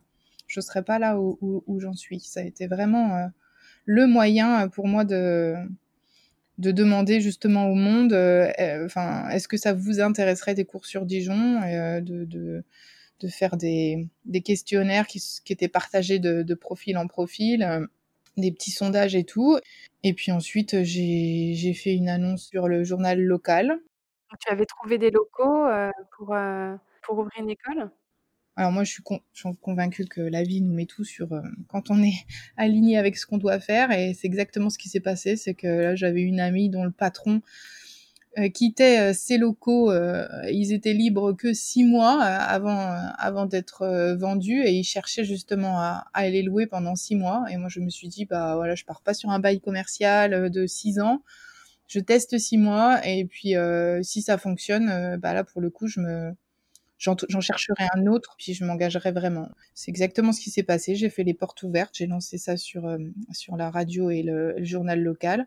[0.47, 2.21] je serais pas là où, j'en suis.
[2.21, 3.29] Ça a été vraiment
[3.85, 5.55] le moyen pour moi de
[6.59, 8.15] de demander justement au monde,
[8.85, 11.61] enfin, est-ce que ça vous intéresserait des cours sur Dijon,
[13.21, 17.87] de faire des, des questionnaires qui, qui, étaient partagés de, de, profil en profil, euh,
[18.37, 19.59] des petits sondages et tout.
[20.03, 23.79] Et puis ensuite, j'ai fait une annonce sur le journal local.
[24.41, 27.91] Tu avais trouvé des locaux euh, pour, euh, pour ouvrir une école?
[28.59, 31.29] Alors moi, je suis, con je suis, convaincue que la vie nous met tout sur
[31.69, 32.25] quand on est
[32.57, 35.37] aligné avec ce qu'on doit faire, et c'est exactement ce qui s'est passé.
[35.37, 37.41] C'est que là, j'avais une amie dont le patron euh,
[38.53, 39.91] quittaient euh, ces locaux.
[39.91, 45.81] Euh, ils étaient libres que six mois avant avant d'être vendus et ils cherchaient justement
[45.81, 47.45] à, à les louer pendant six mois.
[47.51, 50.51] Et moi, je me suis dit bah voilà, je pars pas sur un bail commercial
[50.51, 51.23] de six ans.
[51.89, 53.55] Je teste six mois et puis
[54.03, 56.33] si ça fonctionne, bah là pour le coup, je me
[56.99, 59.51] j'en chercherai un autre, puis je m'engagerai vraiment.
[59.75, 60.95] C'est exactement ce qui s'est passé.
[60.95, 62.97] J'ai fait les portes ouvertes, j'ai lancé ça sur,
[63.33, 65.47] sur la radio et le, le, journal local.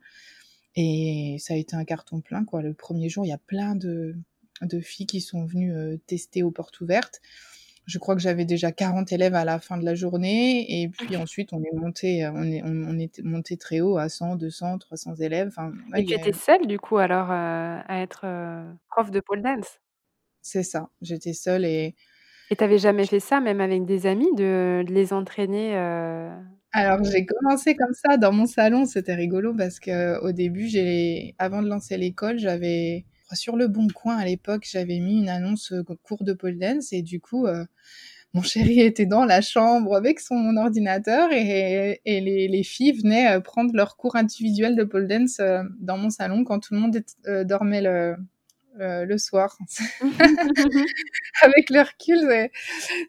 [0.75, 2.61] Et ça a été un carton plein, quoi.
[2.61, 4.15] Le premier jour, il y a plein de,
[4.61, 7.21] de filles qui sont venues euh, tester aux portes ouvertes.
[7.85, 10.81] Je crois que j'avais déjà 40 élèves à la fin de la journée.
[10.81, 14.09] Et puis ensuite, on est monté, euh, on est, on, est monté très haut à
[14.09, 15.47] 100, 200, 300 élèves.
[15.47, 18.27] Enfin, et tu étais seule, du coup, alors, euh, à être
[18.89, 19.79] prof de pole dance?
[20.41, 20.89] C'est ça.
[21.01, 21.95] J'étais seule et...
[22.51, 25.75] Et t'avais jamais fait ça, même avec des amis, de, de les entraîner
[26.71, 31.35] alors j'ai commencé comme ça dans mon salon, c'était rigolo parce que au début, j'ai
[31.39, 35.73] avant de lancer l'école, j'avais sur le bon coin à l'époque, j'avais mis une annonce
[36.03, 37.65] cours de pole dance et du coup euh,
[38.33, 43.39] mon chéri était dans la chambre avec son ordinateur et, les, les, filles venaient euh,
[43.39, 47.01] prendre leur cours individuel de pole dance euh, dans mon salon quand tout le monde
[47.27, 48.15] euh, dormait le,
[48.79, 49.57] le soir.
[51.41, 52.49] avec le recul,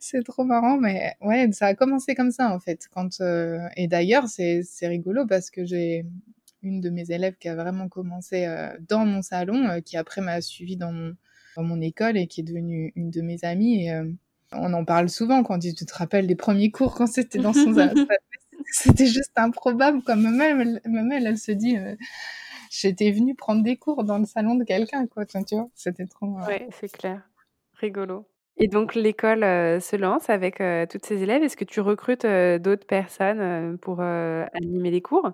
[0.01, 2.89] c'est trop marrant, mais ouais, ça a commencé comme ça en fait.
[2.93, 3.21] Quand
[3.77, 6.05] et d'ailleurs, c'est rigolo parce que j'ai
[6.63, 8.47] une de mes élèves qui a vraiment commencé
[8.89, 11.15] dans mon salon, qui après m'a suivi dans mon,
[11.57, 13.87] dans mon école et qui est devenue une de mes amies.
[13.87, 14.01] Et,
[14.53, 17.75] on en parle souvent quand tu te rappelles des premiers cours quand c'était dans son
[18.73, 21.97] c'était juste improbable comme même elle, même elle, elle se dit euh,
[22.71, 25.27] j'étais venue prendre des cours dans le salon de quelqu'un quoi.
[25.27, 27.21] Tu vois c'était trop euh, ouais c'est clair.
[27.75, 28.27] Rigolo.
[28.57, 31.43] Et donc l'école euh, se lance avec toutes ses élèves.
[31.43, 35.33] Est-ce que tu recrutes d'autres personnes pour animer les cours?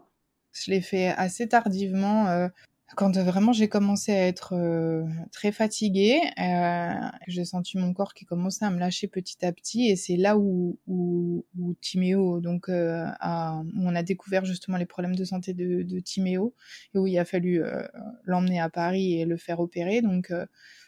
[0.52, 2.48] Je l'ai fait assez tardivement
[2.94, 6.92] quand vraiment j'ai commencé à être euh, très fatiguée, euh,
[7.26, 10.38] j'ai senti mon corps qui commençait à me lâcher petit à petit, et c'est là
[10.38, 11.44] où, où,
[11.80, 16.54] Timéo, donc, euh, où on a découvert justement les problèmes de santé de, de Timéo,
[16.94, 17.82] et où il a fallu euh,
[18.24, 20.00] l'emmener à Paris et le faire opérer.
[20.00, 20.28] Donc,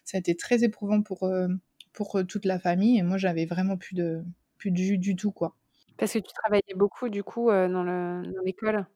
[0.04, 1.28] ça a été très éprouvant pour
[1.92, 4.22] pour toute la famille, et moi j'avais vraiment plus de
[4.56, 5.56] plus de jus du tout, quoi.
[5.96, 8.86] Parce que tu travaillais beaucoup du coup dans l'école?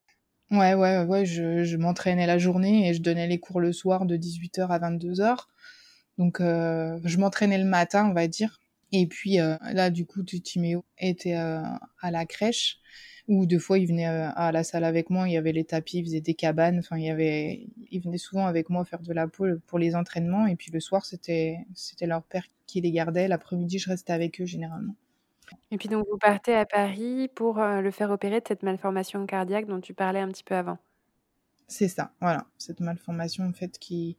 [0.53, 4.05] Ouais, ouais, ouais, je, je m'entraînais la journée et je donnais les cours le soir
[4.07, 5.49] de 18h à 22h.
[6.19, 8.61] Donc, euh, je m'entraînais le matin, on va dire.
[8.93, 11.62] Et puis euh, là, du coup, Timéo était euh,
[12.03, 12.79] à la crèche,
[13.29, 15.27] ou deux fois, il venait à la salle avec moi.
[15.29, 16.79] Il y avait les tapis, il faisait des cabanes.
[16.81, 19.95] Enfin, il y avait, il venait souvent avec moi faire de la pole pour les
[19.97, 20.47] entraînements.
[20.47, 21.57] Et puis le soir, c'était
[22.03, 23.29] leur père qui les gardait.
[23.29, 24.97] L'après-midi, je restais avec eux généralement.
[25.71, 29.67] Et puis donc vous partez à Paris pour, le faire opérer de cette malformation cardiaque
[29.67, 30.79] dont tu parlais un petit peu avant?
[31.69, 34.19] C'est ça, voilà, cette malformation en fait qui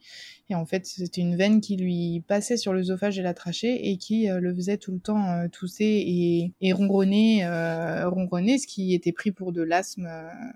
[0.49, 3.97] et en fait, c'était une veine qui lui passait sur l'œsophage et la trachée et
[3.97, 7.45] qui, le faisait tout le temps, tousser et ronronner,
[8.05, 10.09] ronronner, ce qui était pris pour de l'asthme,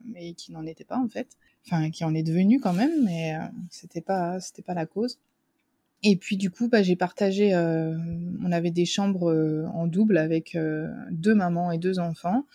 [0.06, 1.38] mais qui n'en était pas en fait.
[1.68, 3.36] Enfin, qui en est devenu quand même, mais
[3.70, 5.20] c'était pas c'était pas la cause.
[6.04, 7.96] Et puis du coup, bah, j'ai partagé, euh,
[8.44, 12.46] on avait des chambres euh, en double avec euh, deux mamans et deux enfants,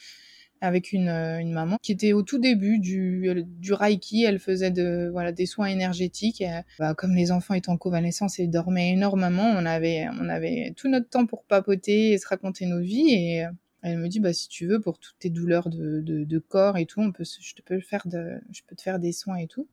[0.60, 5.08] avec une, une, maman qui était au tout début du, du Reiki, elle faisait de,
[5.10, 6.44] voilà, des soins énergétiques.
[6.78, 10.88] bah, comme les enfants étaient en convalescence et dormaient énormément, on avait, on avait tout
[10.88, 13.10] notre temps pour papoter et se raconter nos vies.
[13.10, 13.44] Et
[13.82, 16.86] elle me dit, bah, si tu veux, pour toutes tes douleurs de, de, corps et
[16.86, 19.68] tout, on peut, je, te peux faire je peux te faire des soins et tout.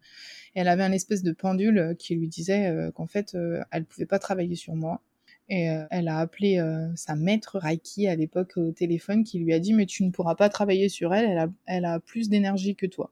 [0.56, 3.62] Et elle avait un espèce de pendule euh, qui lui disait euh, qu'en fait, euh,
[3.72, 5.02] elle pouvait pas travailler sur moi.
[5.52, 6.62] Et elle a appelé
[6.96, 10.36] sa maître Reiki à l'époque au téléphone qui lui a dit, mais tu ne pourras
[10.36, 13.12] pas travailler sur elle, elle a, elle a plus d'énergie que toi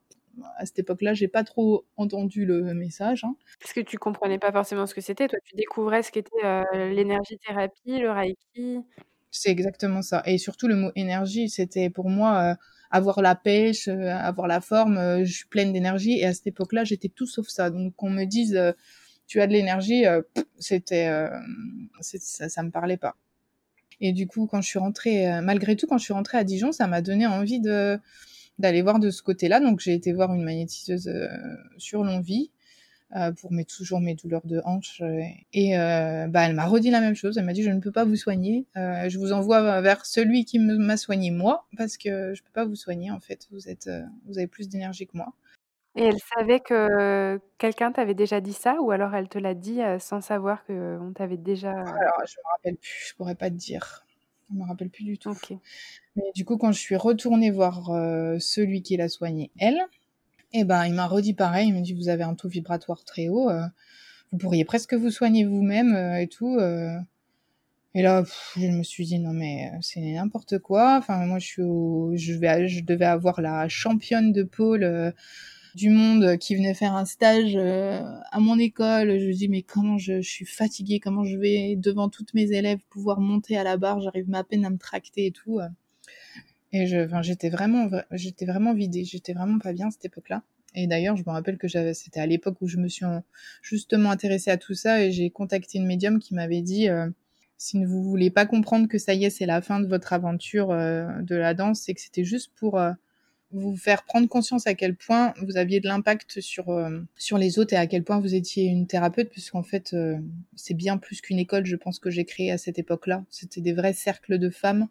[0.56, 3.24] à cette époque-là, j'ai pas trop entendu le message.
[3.24, 3.34] Hein.
[3.58, 5.26] Parce que tu comprenais pas forcément ce que c'était.
[5.26, 6.30] Toi, tu découvrais ce qu'était
[6.74, 8.84] l'énergie thérapie, le reiki.
[9.30, 10.22] C'est exactement ça.
[10.26, 12.54] Et surtout, le mot énergie, c'était pour moi euh,
[12.90, 14.96] avoir la pêche, euh, avoir la forme.
[14.96, 16.18] Euh, je suis pleine d'énergie.
[16.18, 17.70] Et à cette époque-là, j'étais tout sauf ça.
[17.70, 18.58] Donc, qu'on me dise,
[19.26, 20.04] tu as de l'énergie,
[20.58, 21.28] c'était,
[22.00, 23.16] ça, ça me parlait pas.
[24.00, 26.72] Et du coup, quand je suis rentrée, malgré tout, quand je suis rentrée à Dijon,
[26.72, 27.98] ça m'a donné envie de
[28.58, 29.60] d'aller voir de ce côté-là.
[29.60, 31.10] Donc, j'ai été voir une magnétiseuse
[31.76, 32.50] sur Longvie.
[33.16, 35.00] Euh, pour mes, toujours mes douleurs de hanche.
[35.00, 35.22] Euh,
[35.54, 37.38] et euh, bah, elle m'a redit la même chose.
[37.38, 38.66] Elle m'a dit je ne peux pas vous soigner.
[38.74, 42.76] je vous envoie vers celui qui m'a soigné moi parce que je peux pas vous
[42.76, 43.46] soigner en fait.
[43.50, 43.90] Vous êtes,
[44.26, 45.32] vous avez plus d'énergie que moi.
[45.96, 49.80] Et elle savait que quelqu'un t'avait déjà dit ça ou alors elle te l'a dit
[49.98, 51.70] sans savoir qu'on t'avait déjà.
[51.70, 53.06] Alors je me rappelle plus.
[53.08, 54.04] Je pourrais pas te dire.
[54.50, 55.34] Je me rappelle plus du tout.
[56.14, 57.86] Mais du coup quand je suis retournée voir
[58.38, 59.80] celui qui l'a soigné elle
[60.54, 61.68] et eh ben, il m'a redit pareil.
[61.68, 63.50] Il m'a dit vous avez un taux vibratoire très haut.
[63.50, 63.66] Euh,
[64.32, 66.56] vous pourriez presque vous soigner vous-même euh, et tout.
[66.58, 66.98] Euh.
[67.94, 68.24] Et là,
[68.56, 70.96] je me suis dit non mais c'est n'importe quoi.
[70.98, 71.62] Enfin moi je suis
[72.18, 75.14] je vais je devais avoir la championne de pôle
[75.74, 79.18] du monde qui venait faire un stage à mon école.
[79.18, 82.52] Je me dis mais comment je, je, suis fatiguée, comment je vais devant toutes mes
[82.52, 85.60] élèves pouvoir monter à la barre, j'arrive à peine à me tracter et tout.
[86.72, 90.42] Et je, enfin, j'étais vraiment, j'étais vraiment vidée, j'étais vraiment pas bien à cette époque-là.
[90.74, 93.06] Et d'ailleurs, je me rappelle que j'avais, c'était à l'époque où je me suis
[93.62, 97.08] justement intéressée à tout ça et j'ai contacté une médium qui m'avait dit, euh,
[97.56, 100.70] si vous voulez pas comprendre que ça y est, c'est la fin de votre aventure
[100.70, 102.92] euh, de la danse, c'est que c'était juste pour euh,
[103.50, 106.66] vous faire prendre conscience à quel point vous aviez de l'impact sur
[107.16, 109.96] sur les autres et à quel point vous étiez une thérapeute, puisqu'en fait,
[110.54, 113.24] c'est bien plus qu'une école, je pense que j'ai créé à cette époque-là.
[113.30, 114.88] C'était des vrais cercles de femmes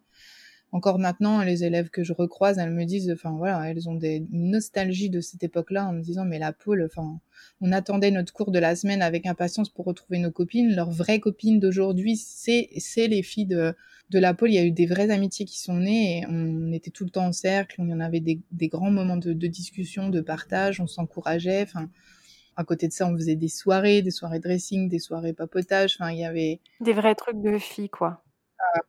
[0.72, 4.26] encore maintenant, les élèves que je recroise, elles me disent, enfin voilà, elles ont des
[4.30, 7.20] une nostalgie de cette époque-là en me disant, mais la pôle, enfin,
[7.60, 10.74] on attendait notre cours de la semaine avec impatience pour retrouver nos copines.
[10.74, 13.74] Leurs vraies copines d'aujourd'hui, c'est c'est les filles de
[14.10, 14.50] de la pôle.
[14.50, 17.26] Il y a eu des vraies amitiés qui sont nées on était tout le temps
[17.26, 17.76] en cercle.
[17.78, 20.80] On y en avait des, des grands moments de, de discussion, de partage.
[20.80, 21.62] On s'encourageait.
[21.62, 21.88] Enfin,
[22.56, 25.96] à côté de ça, on faisait des soirées, des soirées dressing, des soirées papotage.
[25.98, 28.22] Enfin, il y avait des vrais trucs de filles, quoi.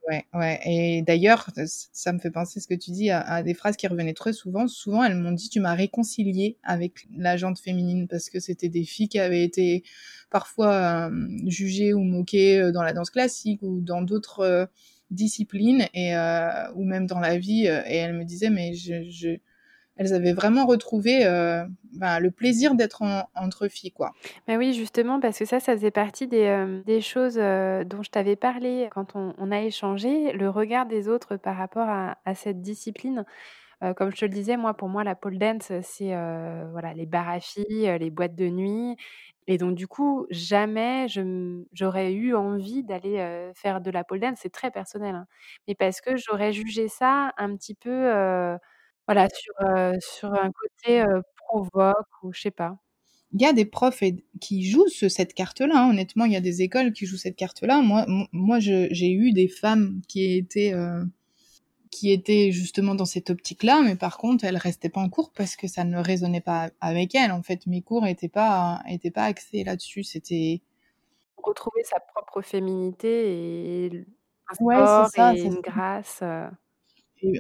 [0.08, 0.60] Ouais, ouais.
[0.66, 1.50] Et d'ailleurs,
[1.94, 4.68] ça me fait penser ce que tu dis à, des phrases qui revenaient très souvent.
[4.68, 8.84] Souvent, elles m'ont dit tu m'as réconcilié avec la jante féminine parce que c'était des
[8.84, 9.84] filles qui avaient été
[10.30, 14.66] parfois euh, jugées ou moquées euh, dans la danse classique ou dans d'autres euh,
[15.12, 16.14] disciplines et
[16.76, 17.66] ou même dans la vie.
[17.66, 19.40] et elles me disaient mais je, je
[20.00, 23.04] elles avaient vraiment retrouvé euh, ben, le plaisir d'être
[23.36, 24.14] entre filles, quoi.
[24.48, 28.10] Ben oui, justement, parce que ça, ça faisait partie des, euh, choses euh, dont je
[28.10, 32.62] t'avais parlé quand on, a échangé, le regard des autres par rapport à, à cette
[32.62, 33.26] discipline.
[33.98, 36.14] comme je te le disais, moi, pour moi, la pole dance, c'est
[36.72, 38.96] voilà, les bars à filles, les boîtes de nuit.
[39.48, 41.08] Et donc, du coup, jamais
[41.74, 44.40] j'aurais eu envie d'aller faire de la pole dance.
[44.42, 45.16] C'est très personnel.
[45.16, 45.28] Hein,
[45.68, 48.12] mais parce que j'aurais jugé ça un petit peu
[49.10, 49.54] voilà, sur,
[50.02, 51.04] sur un côté,
[51.48, 52.78] provoque ou je sais pas.
[53.32, 54.04] Il y a des profs
[54.40, 55.90] qui jouent ce cette carte-là, hein.
[55.90, 57.82] honnêtement, il y a des écoles qui jouent cette carte-là.
[57.82, 60.74] Moi moi j'ai eu des femmes qui étaient,
[61.90, 65.56] qui étaient justement dans cette optique-là, mais par contre, elles restaient pas en cours parce
[65.56, 67.32] que ça ne résonnait pas avec elles.
[67.32, 70.62] En fait, mes cours étaient pas étaient pas axés là-dessus, c'était
[71.38, 74.06] Retrouver sa propre féminité et
[74.52, 76.22] un sport ça, et une grâce,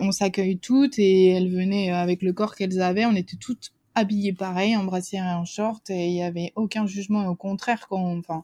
[0.02, 3.06] on s'accueille toutes et elles venaient euh, avec le corps qu'elles avaient.
[3.06, 6.86] On était toutes habillées pareil, en brassière et en short, et il y avait aucun
[6.86, 7.28] jugement.
[7.28, 8.44] au contraire, quand on, enfin,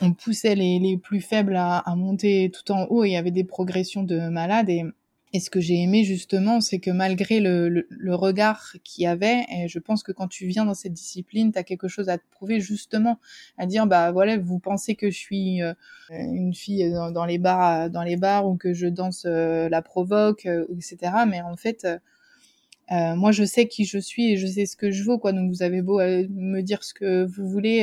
[0.00, 3.30] on poussait les, les plus faibles à, à, monter tout en haut, il y avait
[3.30, 4.68] des progressions de malades.
[4.68, 4.84] Et
[5.32, 9.44] et ce que j'ai aimé justement, c'est que malgré le, le, regard qu'il y avait,
[9.48, 12.18] et je pense que quand tu viens dans cette discipline, tu as quelque chose à
[12.18, 13.20] te prouver justement,
[13.56, 15.72] à dire bah voilà, vous pensez que je suis euh,
[16.10, 20.46] une fille dans, les bars, dans les bars ou que je danse euh, la provoque,
[20.46, 21.12] euh, etc.
[21.28, 21.86] Mais en fait,
[22.90, 25.32] moi je sais qui je suis et je sais ce que je vaux quoi.
[25.32, 27.82] Donc vous avez beau me dire ce que vous voulez,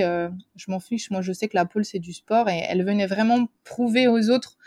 [0.57, 1.11] je m'en fiche.
[1.11, 4.29] Moi je sais que la pole c'est du sport et elle venait vraiment prouver aux
[4.29, 4.57] autres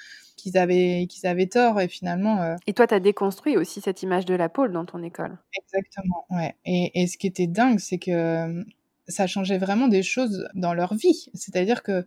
[0.41, 2.41] qu'ils avaient, qu'ils avaient tort et finalement.
[2.43, 5.39] Euh, et toi, tu as déconstruit aussi cette image de la pôle dans ton école.
[5.57, 6.55] Exactement, ouais.
[6.65, 8.65] Et, et ce qui était dingue, c'est que euh,
[9.09, 11.31] ça changeait vraiment des choses dans leur vie.
[11.35, 12.07] C'est-à-dire que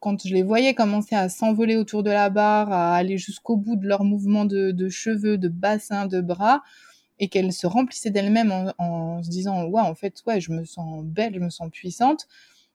[0.00, 3.76] quand je les voyais commencer à s'envoler autour de la barre, à aller jusqu'au bout
[3.76, 6.62] de leurs mouvements de, de cheveux, de bassin, de bras,
[7.18, 10.64] et qu'elles se remplissaient d'elles-mêmes en, en, se disant ouais en fait ouais je me
[10.64, 12.26] sens belle, je me sens puissante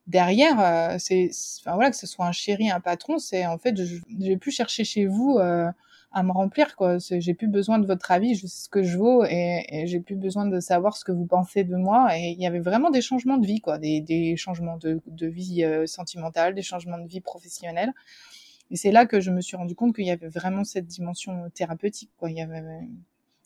[0.07, 1.29] derrière, euh, c'est,
[1.61, 4.51] enfin voilà, que ce soit un chéri, un patron, c'est en fait, je, j'ai plus
[4.51, 5.69] chercher chez vous euh,
[6.11, 6.97] à me remplir quoi.
[6.99, 9.99] j'ai plus besoin de votre avis, je sais ce que je vaux et, et, j'ai
[9.99, 12.17] plus besoin de savoir ce que vous pensez de moi.
[12.17, 15.27] Et il y avait vraiment des changements de vie quoi, des, des changements de, de
[15.27, 17.91] vie euh, sentimentale, des changements de vie professionnelle.
[18.71, 21.49] Et c'est là que je me suis rendu compte qu'il y avait vraiment cette dimension
[21.53, 22.29] thérapeutique quoi.
[22.29, 22.63] Il y avait,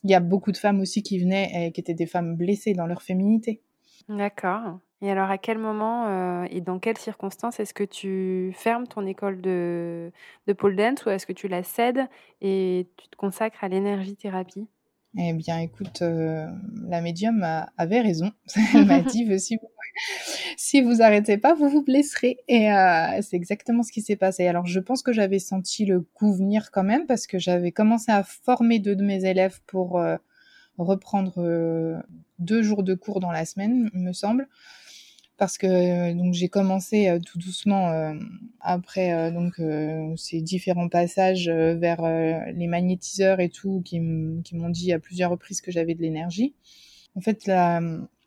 [0.03, 2.73] il y a beaucoup de femmes aussi qui venaient et qui étaient des femmes blessées
[2.73, 3.61] dans leur féminité.
[4.07, 4.79] D'accord.
[5.01, 9.05] Et alors, à quel moment euh, et dans quelles circonstances est-ce que tu fermes ton
[9.05, 10.11] école de,
[10.47, 12.05] de pole dance ou est-ce que tu la cèdes
[12.41, 14.67] et tu te consacres à l'énergie-thérapie?
[15.17, 16.45] Eh bien, écoute, euh,
[16.87, 17.43] la médium
[17.77, 18.31] avait raison.
[18.75, 19.69] Elle m'a dit si vous,
[20.57, 22.37] si vous arrêtez pas, vous vous blesserez.
[22.47, 24.47] Et euh, c'est exactement ce qui s'est passé.
[24.47, 28.11] Alors, je pense que j'avais senti le coup venir quand même parce que j'avais commencé
[28.11, 29.99] à former deux de mes élèves pour
[30.83, 32.03] reprendre
[32.39, 34.47] deux jours de cours dans la semaine, me semble
[35.39, 38.13] parce que donc j'ai commencé euh, tout doucement euh,
[38.59, 39.53] après euh, donc
[40.17, 42.01] ces différents passages vers
[42.53, 46.53] les magnétiseurs et tout qui m'ont dit à plusieurs reprises que j'avais de l'énergie.
[47.15, 47.81] En fait, là,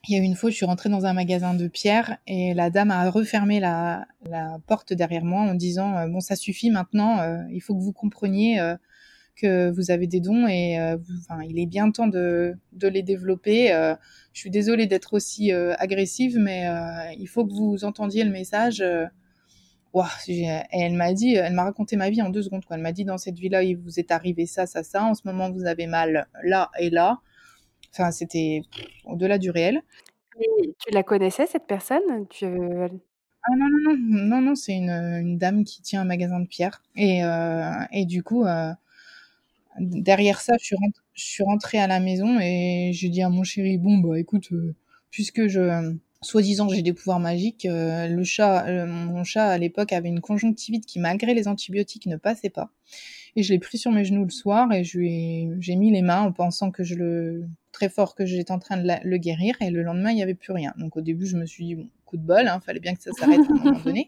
[0.09, 2.71] il y a une fois, je suis rentrée dans un magasin de pierre et la
[2.71, 4.07] dame a refermé la
[4.67, 8.59] porte derrière moi en disant bon ça suffit maintenant, il faut que vous compreniez
[9.37, 13.03] que vous avez des dons et euh, enfin, il est bien temps de, de les
[13.03, 13.73] développer.
[13.73, 13.95] Euh,
[14.33, 16.67] je suis désolée d'être aussi euh, agressive, mais
[17.19, 18.85] il faut que vous entendiez le message.
[19.93, 22.65] Wow, et elle m'a dit, elle m'a raconté ma vie en deux secondes.
[22.65, 22.77] Quoi.
[22.77, 25.05] Elle m'a dit dans cette vie-là, il vous est arrivé ça, ça, ça.
[25.05, 27.21] En ce moment, vous avez mal là et là.
[27.93, 28.63] Enfin, c'était
[29.05, 29.83] au-delà du réel.
[30.41, 32.27] Et tu la connaissais cette personne?
[32.31, 32.47] Tu...
[33.45, 36.47] Ah non non non non non, c'est une, une, dame qui tient un magasin de
[36.47, 38.71] pierre et, euh, et du coup euh,
[39.79, 40.75] derrière ça, je
[41.15, 44.75] suis, rentrée, à la maison et j'ai dit à mon chéri, bon, bah écoute, euh,
[45.11, 47.67] puisque je, soi-disant j'ai des pouvoirs magiques.
[47.69, 52.51] le chat, mon chat à l'époque avait une conjonctivite qui, malgré les antibiotiques, ne passait
[52.51, 52.71] pas.
[53.35, 56.33] Et je l'ai pris sur mes genoux le soir et j'ai mis les mains en
[56.33, 59.83] pensant que je le, très fort que j'étais en train de le guérir et le
[59.83, 60.73] lendemain il n'y avait plus rien.
[60.77, 63.03] Donc au début je me suis dit bon, coup de bol, hein, fallait bien que
[63.03, 64.07] ça s'arrête à un moment donné.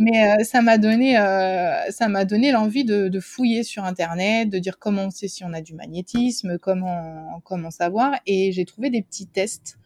[0.00, 4.48] Mais euh, ça m'a donné, euh, ça m'a donné l'envie de, de, fouiller sur internet,
[4.48, 8.14] de dire comment on sait si on a du magnétisme, comment comment savoir.
[8.26, 9.76] Et j'ai trouvé des petits tests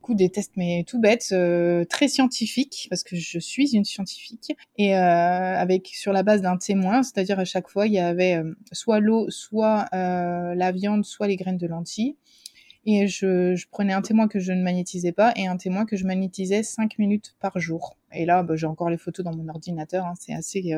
[0.00, 4.56] coup des tests mais tout bêtes, euh, très scientifiques parce que je suis une scientifique
[4.78, 8.36] et euh, avec sur la base d'un témoin, c'est-à-dire à chaque fois il y avait
[8.36, 12.16] euh, soit l'eau, soit la viande, soit les graines de lentilles.
[12.86, 16.06] Et je, prenais un témoin que je ne magnétisais pas et un témoin que je
[16.06, 17.96] magnétisais 5 minutes par jour.
[18.12, 20.06] Et là, bah, j'ai encore les photos dans mon ordinateur.
[20.06, 20.74] Hein, c'est assez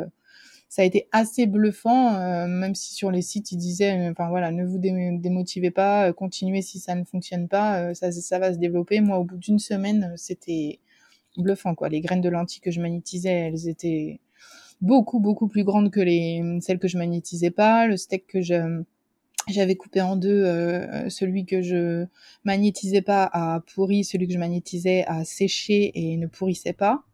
[0.72, 4.30] ça a été assez bluffant, euh, même si sur les sites ils disaient, euh, enfin
[4.30, 8.55] voilà, ne vous démotivez pas, euh, continuez si ça ne fonctionne pas, ça, ça va
[8.55, 9.03] se développer.
[9.03, 10.80] Moi, au bout d'une semaine, c'était
[11.36, 11.90] bluffant quoi.
[11.90, 14.20] Les graines de lentilles que je magnétisais, elles étaient
[14.80, 17.86] beaucoup beaucoup plus grandes que les celles que je magnétisais pas.
[17.86, 18.82] Le steak que je
[19.49, 20.45] j'avais coupé en deux,
[21.09, 22.07] celui que je
[22.45, 27.05] magnétisais pas a pourri, celui que je magnétisais a séché et ne pourrissait pas.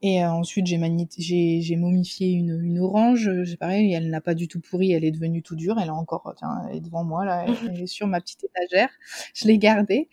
[0.00, 0.78] Et euh, ensuite, j'ai,
[1.18, 3.30] j'ai, j'ai momifié une, une orange.
[3.42, 5.78] J'ai pareil, elle n'a pas du tout pourri, elle est devenue tout dure.
[5.80, 8.90] Elle est encore, tiens, elle est devant moi là, elle est sur ma petite étagère.
[9.34, 10.08] Je l'ai gardée.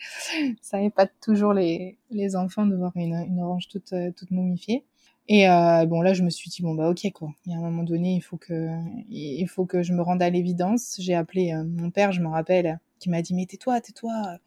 [0.61, 4.85] Ça pas toujours les, les enfants de voir une, une orange toute, euh, toute momifiée.
[5.27, 7.29] Et euh, bon là, je me suis dit bon bah ok quoi.
[7.45, 8.69] Il y a un moment donné, il faut que
[9.09, 10.97] il faut que je me rende à l'évidence.
[10.99, 14.39] J'ai appelé euh, mon père, je m'en rappelle, qui m'a dit mais tais-toi, tais-toi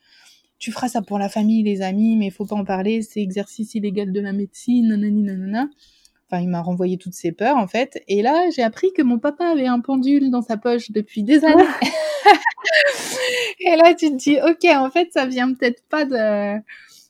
[0.59, 3.20] tu feras ça pour la famille, les amis, mais il faut pas en parler, c'est
[3.20, 5.68] exercice illégal de la médecine, nanani, nanana.
[6.31, 8.03] Enfin, il m'a renvoyé toutes ses peurs, en fait.
[8.07, 11.45] Et là, j'ai appris que mon papa avait un pendule dans sa poche depuis des
[11.45, 11.64] années.
[13.61, 16.61] et là, tu te dis, ok, en fait, ça vient peut-être pas de,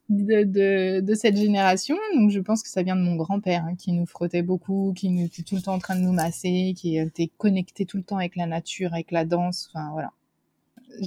[0.09, 1.97] de, de, de, cette génération.
[2.15, 5.23] Donc, je pense que ça vient de mon grand-père, hein, qui nous frottait beaucoup, qui
[5.23, 8.17] était tout le temps en train de nous masser, qui était connecté tout le temps
[8.17, 9.71] avec la nature, avec la danse.
[9.73, 10.13] Enfin, voilà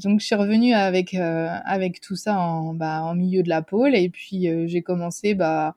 [0.03, 3.61] donc je suis revenue avec euh, avec tout ça en bah, en milieu de la
[3.61, 5.75] pôle et puis euh, j'ai commencé bah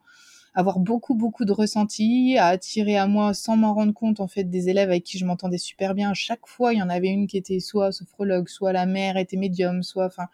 [0.54, 4.44] avoir beaucoup beaucoup de ressentis, à attirer à moi sans m'en rendre compte en fait
[4.44, 6.14] des élèves avec qui je m'entendais super bien.
[6.14, 9.36] chaque fois, il y en avait une qui était soit sophrologue, soit la mère était
[9.36, 10.28] médium, soit enfin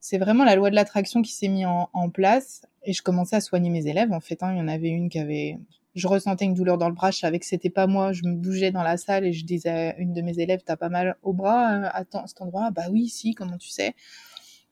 [0.00, 3.40] c'est vraiment la loi de l'attraction qui s'est mise en, place et je commençais à
[3.40, 4.42] soigner mes élèves en fait.
[4.42, 4.52] Hein.
[4.54, 5.58] Il y en avait une qui avait
[5.94, 8.34] je ressentais une douleur dans le bras, je savais que c'était pas moi, je me
[8.34, 11.16] bougeais dans la salle et je disais à une de mes élèves, t'as pas mal
[11.22, 13.94] au bras euh, à cet endroit Bah oui, si, comment tu sais?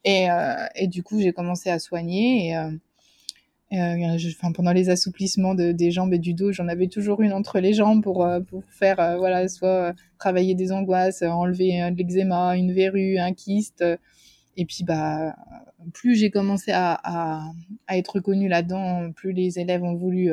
[0.04, 2.70] Et, euh, et du coup, j'ai commencé à soigner et euh,
[3.72, 7.32] euh enfin, pendant les assouplissements de, des jambes et du dos, j'en avais toujours une
[7.32, 12.72] entre les jambes pour, pour faire, voilà, soit travailler des angoisses, enlever de l'eczéma, une
[12.72, 13.84] verrue, un kyste.
[14.58, 15.34] Et puis, bah,
[15.94, 17.50] plus j'ai commencé à, à,
[17.86, 20.30] à, être reconnue là-dedans, plus les élèves ont voulu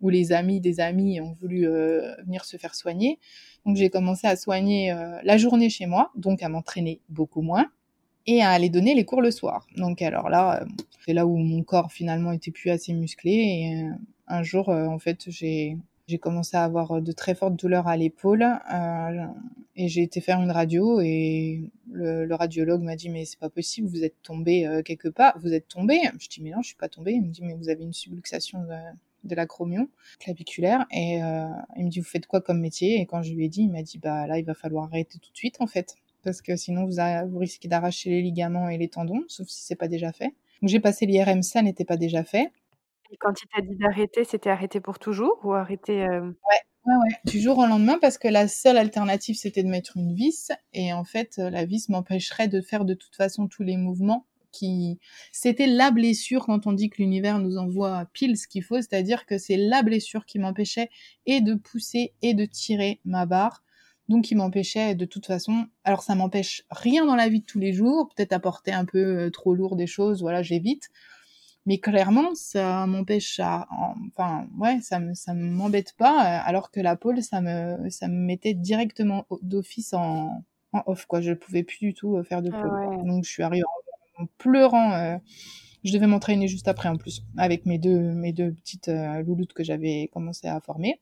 [0.00, 3.18] où les amis des amis ont voulu euh, venir se faire soigner.
[3.66, 7.66] Donc j'ai commencé à soigner euh, la journée chez moi, donc à m'entraîner beaucoup moins
[8.26, 9.66] et à aller donner les cours le soir.
[9.76, 10.66] Donc alors là, euh,
[11.04, 13.88] c'est là où mon corps finalement était plus assez musclé et
[14.30, 18.42] un jour en fait j'ai j'ai commencé à avoir de très fortes douleurs à l'épaule
[18.42, 19.26] euh,
[19.76, 23.88] et j'ai été faire une radio et le, radiologue m'a dit mais c'est pas possible
[23.88, 26.00] vous êtes tombé quelque part vous êtes tombé.
[26.18, 27.92] Je dis mais non je suis pas tombé il me dit mais vous avez une
[27.92, 28.64] subluxation
[29.24, 29.88] de, l'acromion
[30.18, 31.46] claviculaire et euh,
[31.76, 33.00] il me dit vous faites quoi comme métier?
[33.00, 35.18] Et quand je lui ai dit il m'a dit bah là il va falloir arrêter
[35.18, 36.96] tout de suite en fait parce que sinon vous,
[37.30, 40.32] vous risquez d'arracher les ligaments et les tendons sauf si c'est pas déjà fait.
[40.62, 42.50] Donc j'ai passé l'IRM ça n'était pas déjà fait
[43.10, 46.20] et quand il t'a dit d'arrêter c'était arrêter pour toujours ou arrêter euh...
[46.20, 49.98] ouais Ouais, ouais, du jour au lendemain parce que la seule alternative c'était de mettre
[49.98, 53.76] une vis et en fait la vis m'empêcherait de faire de toute façon tous les
[53.76, 54.98] mouvements qui
[55.32, 59.26] c'était la blessure quand on dit que l'univers nous envoie pile ce qu'il faut, c'est-à-dire
[59.26, 60.90] que c'est la blessure qui m'empêchait
[61.26, 63.62] et de pousser et de tirer ma barre.
[64.08, 65.66] Donc qui m'empêchait de toute façon.
[65.84, 68.98] Alors ça m'empêche rien dans la vie de tous les jours, peut-être apporter un peu
[68.98, 70.88] euh, trop lourd des choses, voilà, j'évite.
[71.66, 73.66] Mais clairement, ça m'empêche à,
[74.10, 78.08] enfin, ouais, ça me, ça m'embête pas, euh, alors que la pôle, ça me, ça
[78.08, 81.20] me mettait directement d'office en, en off, quoi.
[81.20, 83.06] Je pouvais plus du tout euh, faire de ah pôle.
[83.06, 83.88] Donc, je suis arrivée en
[84.18, 84.92] en pleurant.
[84.92, 85.16] Euh,
[85.84, 89.52] je devais m'entraîner juste après en plus, avec mes deux, mes deux petites euh, louloutes
[89.52, 91.00] que j'avais commencé à former.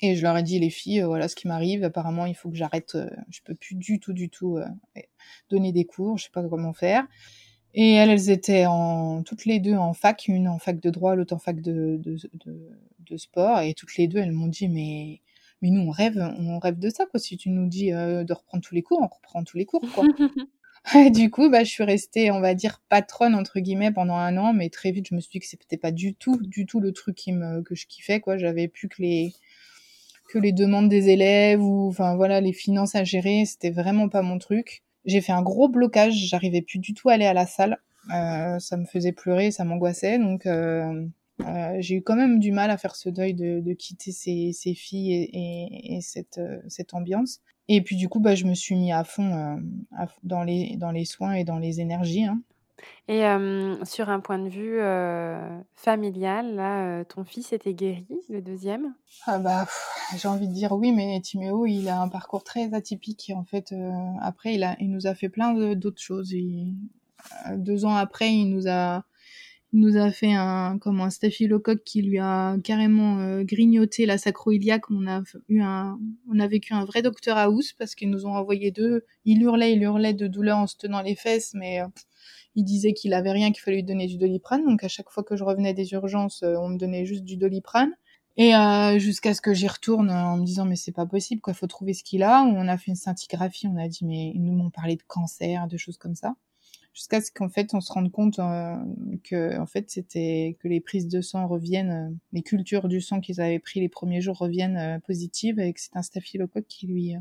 [0.00, 1.84] Et je leur ai dit, les filles, euh, voilà ce qui m'arrive.
[1.84, 2.96] Apparemment, il faut que j'arrête.
[3.28, 4.58] je peux plus du tout, du tout
[5.50, 6.18] donner des cours.
[6.18, 7.06] Je sais pas comment faire.
[7.74, 11.16] Et elles, elles étaient en, toutes les deux en fac, une en fac de droit,
[11.16, 12.70] l'autre en fac de, de, de,
[13.00, 13.60] de, sport.
[13.60, 15.20] Et toutes les deux, elles m'ont dit, mais,
[15.60, 17.18] mais nous, on rêve, on rêve de ça, quoi.
[17.18, 20.04] Si tu nous dis de reprendre tous les cours, on reprend tous les cours, quoi.
[21.10, 24.52] du coup, bah, je suis restée, on va dire, patronne entre guillemets pendant un an,
[24.52, 26.92] mais très vite, je me suis dit que c'était pas du tout, du tout le
[26.92, 28.36] truc qui me, que je kiffais, quoi.
[28.36, 29.32] J'avais plus que les,
[30.28, 33.44] que les demandes des élèves ou, enfin voilà, les finances à gérer.
[33.46, 34.82] C'était vraiment pas mon truc.
[35.04, 36.14] J'ai fait un gros blocage.
[36.14, 37.78] J'arrivais plus du tout à aller à la salle.
[38.14, 40.18] Euh, ça me faisait pleurer, ça m'angoissait.
[40.18, 41.06] Donc, euh,
[41.40, 44.52] euh, j'ai eu quand même du mal à faire ce deuil de, de quitter ces,
[44.52, 47.40] ces filles et, et, et cette, euh, cette ambiance.
[47.68, 49.56] Et puis du coup, bah, je me suis mis à fond, euh,
[50.22, 52.24] dans, les, dans les soins et dans les énergies.
[52.24, 52.42] Hein.
[53.08, 53.22] Et
[53.84, 54.80] sur un point de vue
[55.74, 58.94] familial, ton fils était guéri, le deuxième?
[59.26, 59.66] Ah bah,
[60.16, 63.32] J'ai envie de dire oui, mais Timéo, il a un parcours très atypique.
[63.34, 63.74] En fait,
[64.20, 66.32] après, il, a, il nous a fait plein d'autres choses.
[66.32, 66.74] Il,
[67.56, 69.04] deux ans après, il nous a
[69.72, 74.88] il nous a fait un comme un staphylocoque qui lui a carrément grignoté la sacroiliaque.
[74.88, 75.98] On a eu un,
[76.32, 79.04] on a vécu un vrai docteur House parce qu'ils nous ont envoyé deux.
[79.24, 81.80] Il hurlait, il hurlait de douleur en se tenant les fesses, mais
[82.54, 84.64] il disait qu'il avait rien, qu'il fallait lui donner du doliprane.
[84.64, 87.36] Donc à chaque fois que je revenais des urgences, euh, on me donnait juste du
[87.36, 87.92] doliprane.
[88.36, 91.54] Et euh, jusqu'à ce que j'y retourne en me disant mais c'est pas possible quoi,
[91.54, 92.42] faut trouver ce qu'il a.
[92.42, 95.68] On a fait une scintigraphie, on a dit mais ils nous m'ont parlé de cancer,
[95.68, 96.34] de choses comme ça
[96.94, 98.76] jusqu'à ce qu'en fait on se rende compte euh,
[99.24, 103.20] que en fait c'était que les prises de sang reviennent, euh, les cultures du sang
[103.20, 106.86] qu'ils avaient pris les premiers jours reviennent euh, positives et que c'est un staphylocoque qui
[106.86, 107.14] lui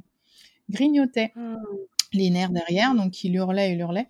[0.69, 1.55] grignotait mmh.
[2.13, 4.07] les nerfs derrière, donc il hurlait, il hurlait.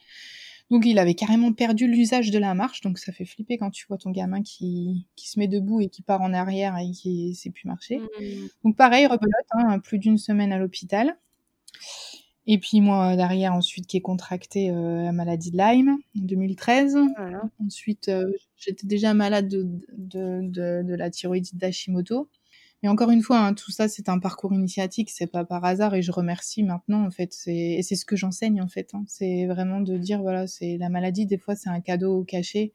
[0.70, 3.86] Donc il avait carrément perdu l'usage de la marche, donc ça fait flipper quand tu
[3.88, 7.36] vois ton gamin qui, qui se met debout et qui part en arrière et qui
[7.36, 8.00] sait plus marcher.
[8.00, 8.48] Mmh.
[8.64, 11.18] Donc pareil, rebelote, hein, plus d'une semaine à l'hôpital.
[12.46, 16.98] Et puis moi derrière ensuite qui est contracté euh, la maladie de Lyme en 2013.
[17.18, 17.44] Voilà.
[17.66, 19.64] Ensuite euh, j'étais déjà malade de,
[19.98, 22.30] de, de, de la thyroïdite d'Hashimoto.
[22.84, 25.96] Mais encore une fois, hein, tout ça c'est un parcours initiatique, c'est pas par hasard
[25.96, 27.34] et je remercie maintenant en fait.
[27.48, 28.90] Et c'est ce que j'enseigne en fait.
[28.94, 29.06] Hein.
[29.08, 32.74] C'est vraiment de dire voilà, c'est la maladie des fois c'est un cadeau caché.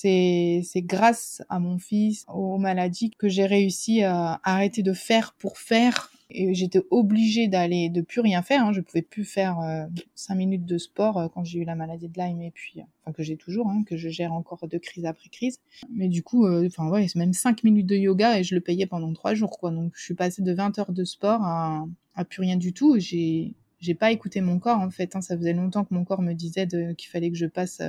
[0.00, 5.58] C'est grâce à mon fils aux maladies que j'ai réussi à arrêter de faire pour
[5.58, 8.64] faire et j'étais obligée d'aller, de plus rien faire.
[8.64, 8.72] Hein.
[8.72, 12.08] Je pouvais plus faire euh, cinq minutes de sport euh, quand j'ai eu la maladie
[12.08, 14.78] de Lyme et puis, euh, enfin que j'ai toujours, hein, que je gère encore de
[14.78, 15.58] crise après crise.
[15.90, 18.86] Mais du coup, enfin ouais, c'est même cinq minutes de yoga et je le payais
[18.86, 19.70] pendant trois jours, quoi.
[19.70, 22.98] Donc je suis passée de 20 heures de sport à, à plus rien du tout.
[22.98, 25.16] J'ai, j'ai pas écouté mon corps en fait.
[25.16, 25.22] Hein.
[25.22, 27.80] Ça faisait longtemps que mon corps me disait qu'il fallait que je passe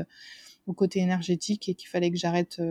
[0.67, 2.61] au côté énergétique et qu'il fallait que j'arrête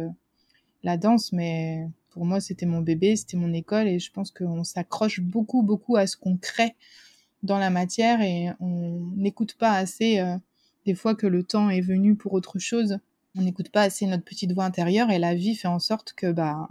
[0.82, 4.64] la danse, mais pour moi, c'était mon bébé, c'était mon école et je pense qu'on
[4.64, 6.74] s'accroche beaucoup, beaucoup à ce qu'on crée
[7.42, 10.36] dans la matière et on n'écoute pas assez euh,
[10.86, 12.98] des fois que le temps est venu pour autre chose.
[13.36, 16.32] On n'écoute pas assez notre petite voix intérieure et la vie fait en sorte que,
[16.32, 16.68] bah,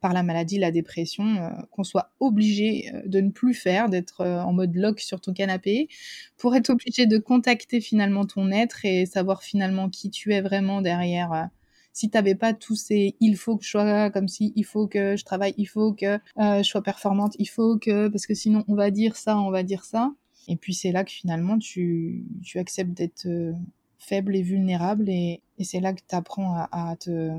[0.00, 4.26] par la maladie, la dépression, euh, qu'on soit obligé euh, de ne plus faire, d'être
[4.26, 5.88] en mode lock sur ton canapé,
[6.36, 10.82] pour être obligé de contacter finalement ton être et savoir finalement qui tu es vraiment
[10.82, 11.50] derrière
[11.92, 15.16] si t'avais pas tous ces il faut que je sois comme si il faut que
[15.16, 18.64] je travaille il faut que euh, je sois performante il faut que parce que sinon
[18.68, 20.12] on va dire ça on va dire ça.
[20.48, 23.52] Et puis c'est là que finalement tu tu acceptes d'être euh,
[24.00, 27.32] faible et vulnérable et, c'est là que tu apprends à, te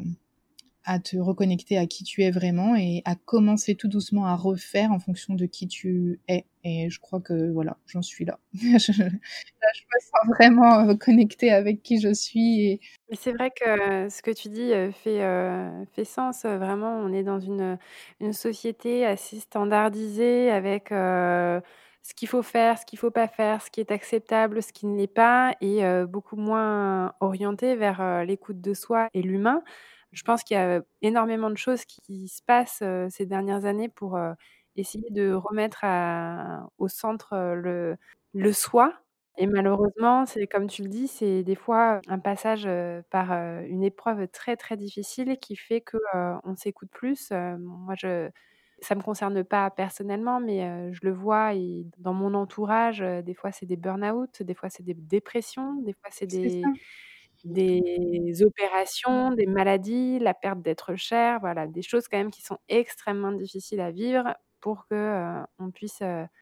[0.85, 4.91] à te reconnecter à qui tu es vraiment et à commencer tout doucement à refaire
[4.91, 6.45] en fonction de qui tu es.
[6.63, 8.39] Et je crois que voilà, j'en suis là.
[8.53, 12.61] je, je me sens vraiment euh, connectée avec qui je suis.
[12.67, 12.79] Et...
[13.13, 16.43] C'est vrai que ce que tu dis euh, fait, euh, fait sens.
[16.43, 17.79] Vraiment, on est dans une,
[18.19, 20.91] une société assez standardisée avec
[22.03, 24.87] ce qu'il faut faire, ce qu'il faut pas faire, ce qui est acceptable, ce qui
[24.87, 29.63] ne l'est pas, et beaucoup moins orienté vers l'écoute de soi et l'humain.
[30.11, 34.19] Je pense qu'il y a énormément de choses qui se passent ces dernières années pour
[34.75, 35.85] essayer de remettre
[36.77, 37.97] au centre le,
[38.33, 38.93] le soi.
[39.37, 42.67] Et malheureusement, c'est comme tu le dis, c'est des fois un passage
[43.09, 45.97] par une épreuve très très difficile qui fait que
[46.43, 47.31] on s'écoute plus.
[47.31, 48.29] moi, je,
[48.81, 53.51] ça me concerne pas personnellement, mais je le vois et dans mon entourage, des fois
[53.51, 56.63] c'est des burn-out, des fois c'est des dépressions, des fois c'est des
[57.43, 62.59] des opérations, des maladies, la perte d'être cher, voilà, des choses quand même qui sont
[62.69, 66.01] extrêmement difficiles à vivre pour que euh, on puisse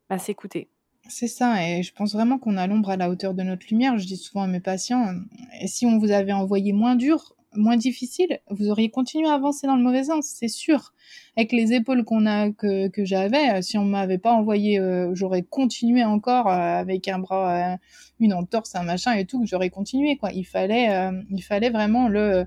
[0.09, 0.69] bah, s'écouter.
[1.07, 3.97] C'est ça, et je pense vraiment qu'on a l'ombre à la hauteur de notre lumière.
[3.97, 5.13] Je dis souvent à mes patients,
[5.61, 9.65] et si on vous avait envoyé moins dur, moins difficile, vous auriez continué à avancer
[9.65, 10.93] dans le mauvais sens, c'est sûr.
[11.35, 15.11] Avec les épaules qu'on a que, que j'avais, euh, si on m'avait pas envoyé, euh,
[15.15, 17.77] j'aurais continué encore euh, avec un bras,
[18.19, 20.31] une entorse, un machin et tout, j'aurais continué quoi.
[20.31, 20.89] Il fallait,
[21.29, 22.45] il fallait vraiment le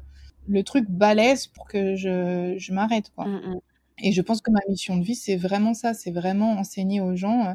[0.48, 3.26] le truc balèze pour que je, je m'arrête quoi.
[3.26, 3.60] Mmh, mmh.
[4.02, 7.14] Et je pense que ma mission de vie, c'est vraiment ça, c'est vraiment enseigner aux
[7.14, 7.54] gens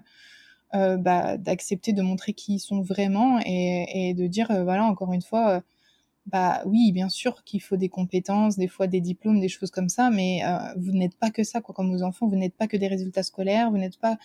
[0.74, 5.22] bah, d'accepter de montrer qui ils sont vraiment et, et de dire, voilà, encore une
[5.22, 5.62] fois,
[6.28, 9.88] bah oui, bien sûr qu'il faut des compétences, des fois des diplômes, des choses comme
[9.88, 11.74] ça, mais euh, vous n'êtes pas que ça, quoi.
[11.74, 14.18] Comme vos enfants, vous n'êtes pas que des résultats scolaires, vous n'êtes pas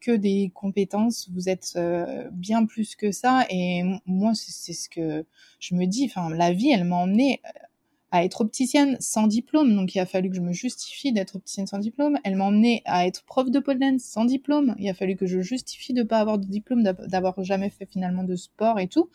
[0.00, 3.44] que des compétences, vous êtes euh, bien plus que ça.
[3.50, 5.26] Et moi, c'est ce que
[5.58, 6.06] je me dis.
[6.06, 7.50] Enfin, la vie, elle m'a emmenée euh,
[8.10, 11.66] à être opticienne sans diplôme, donc il a fallu que je me justifie d'être opticienne
[11.66, 12.18] sans diplôme.
[12.24, 14.74] Elle m'a emmenée à être prof de pole sans diplôme.
[14.78, 18.24] Il a fallu que je justifie de pas avoir de diplôme, d'avoir jamais fait finalement
[18.24, 19.10] de sport et tout.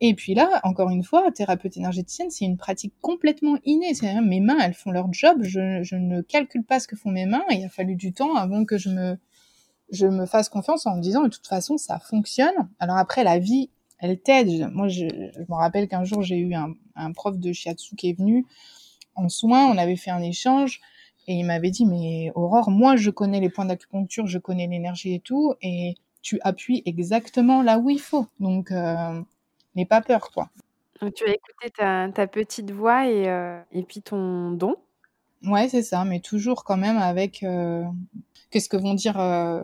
[0.00, 3.94] Et puis là, encore une fois, thérapeute énergéticienne, c'est une pratique complètement innée.
[3.94, 5.42] C'est mes mains, elles font leur job.
[5.42, 7.44] Je, ne calcule pas ce que font mes mains.
[7.50, 11.28] Il a fallu du temps avant que je me, fasse confiance en me disant de
[11.28, 12.68] toute façon ça fonctionne.
[12.80, 14.68] Alors après la vie, elle t'aide.
[14.72, 18.10] Moi, je, je, me rappelle qu'un jour j'ai eu un, un, prof de shiatsu qui
[18.10, 18.46] est venu
[19.14, 19.66] en soins.
[19.66, 20.80] On avait fait un échange
[21.26, 25.14] et il m'avait dit mais Aurore, moi je connais les points d'acupuncture, je connais l'énergie
[25.14, 28.26] et tout, et tu appuies exactement là où il faut.
[28.40, 29.22] Donc euh,
[29.76, 30.48] n'aie pas peur, toi.
[31.00, 34.76] Donc, tu as écouté ta, ta petite voix et, euh, et puis ton don.
[35.44, 37.84] Ouais, c'est ça, mais toujours quand même avec euh,
[38.50, 39.62] qu'est-ce que vont dire euh,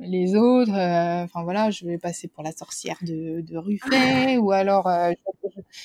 [0.00, 0.72] les autres.
[0.72, 4.90] Enfin voilà, je vais passer pour la sorcière de, de Ruffet, ou alors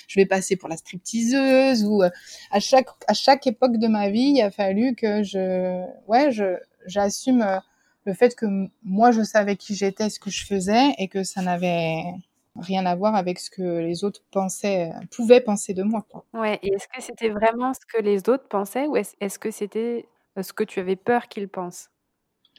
[0.08, 4.34] je vais passer pour la stripteaseuse, ou à chaque à chaque époque de ma vie,
[4.38, 6.58] il a fallu que je ouais je
[6.88, 7.46] j'assume
[8.06, 8.46] le fait que
[8.84, 12.04] moi je savais qui j'étais, ce que je faisais, et que ça n'avait
[12.56, 16.06] rien à voir avec ce que les autres pensaient, pouvaient penser de moi.
[16.10, 16.26] Quoi.
[16.34, 19.51] Ouais, et est-ce que c'était vraiment ce que les autres pensaient ou est-ce, est-ce que
[19.51, 20.10] c'était
[20.41, 21.89] ce que tu avais peur qu'ils pensent?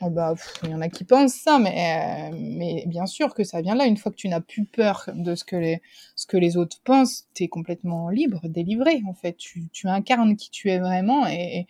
[0.01, 3.44] Oh bah, il y en a qui pensent ça, mais, euh, mais bien sûr que
[3.44, 3.86] ça vient là.
[3.86, 5.80] Une fois que tu n'as plus peur de ce que les,
[6.14, 9.36] ce que les autres pensent, tu es complètement libre, délivré, en fait.
[9.36, 11.66] Tu, tu incarnes qui tu es vraiment et,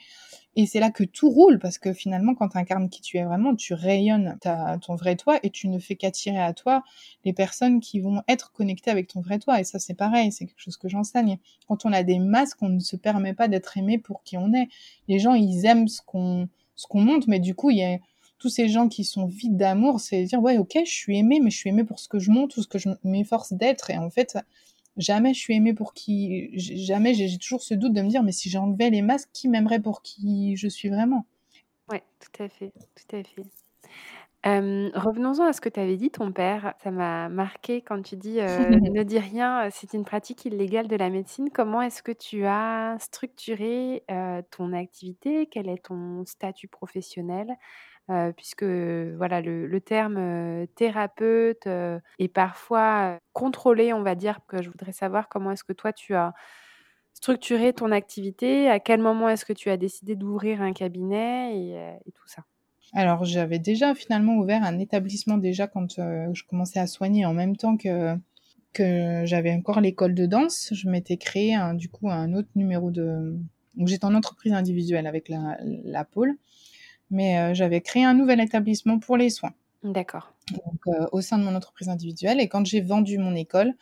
[0.59, 3.24] et c'est là que tout roule, parce que finalement, quand tu incarnes qui tu es
[3.24, 6.83] vraiment, tu rayonnes ta, ton vrai toi et tu ne fais qu'attirer à toi
[7.27, 9.61] les personnes qui vont être connectées avec ton vrai toi.
[9.61, 11.39] Et ça, c'est pareil, c'est quelque chose que j'enseigne.
[11.68, 14.53] Quand on a des masques, on ne se permet pas d'être aimé pour qui on
[14.55, 14.68] est.
[15.09, 17.99] Les gens, ils aiment ce qu'on ce qu'on monte, mais du coup, il y a
[18.39, 21.51] tous ces gens qui sont vides d'amour, c'est dire, ouais, ok, je suis aimé, mais
[21.51, 23.91] je suis aimé pour ce que je monte ou ce que je m'efforce d'être.
[23.91, 24.39] Et en fait,
[24.97, 28.32] jamais je suis aimée pour qui, jamais j'ai toujours ce doute de me dire, mais
[28.32, 31.26] si j'enlevais les masques, qui m'aimerait pour qui je suis vraiment?
[31.91, 33.45] Ouais, tout à fait, tout à fait.
[34.47, 36.74] Euh, revenons-en à ce que tu avais dit, ton père.
[36.82, 38.47] Ça m'a marqué quand tu dis euh,
[38.95, 41.51] ne dis rien, c'est une pratique illégale de la médecine.
[41.51, 45.49] Comment est-ce que tu as structuré euh, ton activité?
[45.51, 47.57] Quel est ton statut professionnel?
[48.09, 54.39] Euh, puisque voilà le, terme euh, thérapeute euh, est parfois contrôlé, on va dire.
[54.47, 56.33] Que je voudrais savoir comment est-ce que toi tu as
[57.15, 62.13] structuré ton activité, à quel moment est-ce que tu as décidé d'ouvrir un cabinet et,
[62.13, 62.45] tout ça?
[62.93, 67.57] Alors j'avais déjà finalement ouvert un établissement déjà quand je commençais à soigner en même
[67.57, 68.15] temps que
[68.73, 70.69] que j'avais encore l'école de danse.
[70.73, 73.37] Je m'étais créé un, du coup un autre numéro de
[73.75, 76.37] donc j'étais en entreprise individuelle avec la, la pôle
[77.11, 79.53] mais euh, j'avais créé un nouvel établissement pour les soins.
[79.83, 80.33] D'accord.
[80.89, 82.41] Euh, au sein de mon entreprise individuelle.
[82.41, 83.75] Et quand j'ai vendu mon école,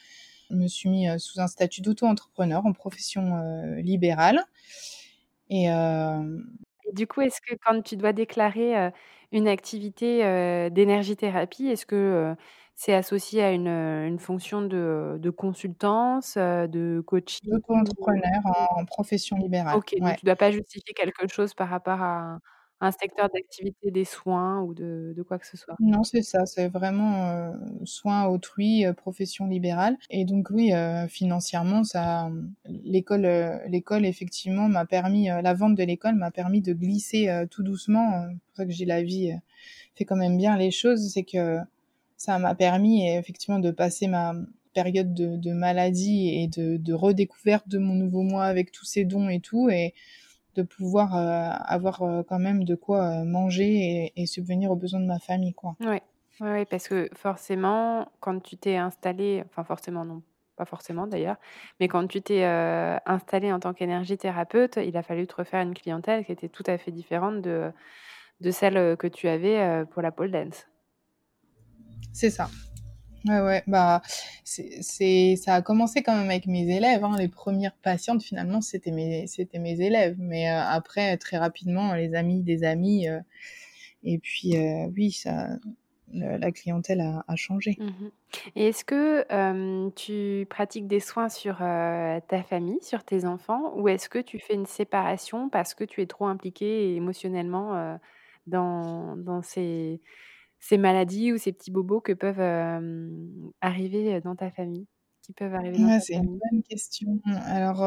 [0.51, 4.41] je me suis mis euh, sous un statut d'auto-entrepreneur en profession euh, libérale.
[5.51, 6.39] Et, euh...
[6.87, 8.91] Et, du coup, est-ce que quand tu dois déclarer euh,
[9.33, 10.19] une activité
[10.71, 12.37] d'énergie-thérapie, est-ce que
[12.77, 17.51] c'est associé à une, une fonction de, de, consultance, de coaching?
[17.51, 19.77] D'auto-entrepreneur en, en, profession libérale.
[19.77, 20.01] Ok, ouais.
[20.01, 22.39] donc tu ne dois pas justifier quelque chose par rapport à
[22.85, 25.75] un secteur d'activité des soins ou de, quoi que ce soit?
[25.81, 27.53] Non, c'est ça, c'est vraiment
[27.85, 29.97] soins autrui, profession libérale.
[30.11, 30.73] Et donc oui,
[31.09, 32.31] financièrement, ça,
[32.67, 37.63] l'école, euh, l'école effectivement m'a permis, la vente de l'école m'a permis de glisser tout
[37.63, 38.27] doucement.
[38.29, 39.33] C'est pour ça que j'ai la vie
[39.95, 41.59] fait quand même bien les choses, c'est que
[42.17, 44.35] ça m'a permis effectivement de passer ma
[44.73, 49.05] période de, de maladie et de, de redécouverte de mon nouveau moi avec tous ces
[49.05, 49.95] dons et tout et
[50.55, 54.77] de pouvoir euh, avoir euh, quand même de quoi euh, manger et, et, subvenir aux
[54.77, 55.77] besoins de ma famille, quoi.
[55.81, 56.03] Ouais.
[56.41, 60.23] ouais, ouais parce que forcément, quand tu t'es installé, enfin forcément non,
[60.57, 61.37] pas forcément d'ailleurs,
[61.81, 65.63] mais quand tu t'es euh, installé en tant qu'énergie thérapeute, il a fallu te refaire
[65.63, 67.73] une clientèle qui était tout à fait différente de,
[68.41, 70.67] de celle que tu avais pour la pole dance.
[72.13, 72.49] C'est ça.
[73.27, 74.03] Ouais, ouais, bah,
[74.45, 77.17] c'est, ça a commencé quand même avec mes élèves, hein.
[77.19, 80.17] Les premières patientes, finalement, c'était mes, c'était mes élèves.
[80.19, 83.09] Mais euh, après, très rapidement, les amis des amis.
[83.09, 83.21] Euh,
[84.03, 85.49] et puis, euh, oui, ça,
[86.13, 87.77] la clientèle a, changé.
[87.79, 88.09] Mmh
[88.57, 89.25] et est-ce que
[89.91, 94.55] tu pratiques des soins sur ta famille, sur tes enfants, ou est-ce que tu fais
[94.55, 97.97] une séparation parce que tu es trop impliqué émotionnellement
[98.49, 100.01] dans, dans ces
[100.61, 102.41] ces maladies ou ces petits bobos que peuvent
[103.61, 104.87] arriver dans ta famille
[105.23, 107.19] qui peuvent arriver C'est une bonne question.
[107.47, 107.83] Alors,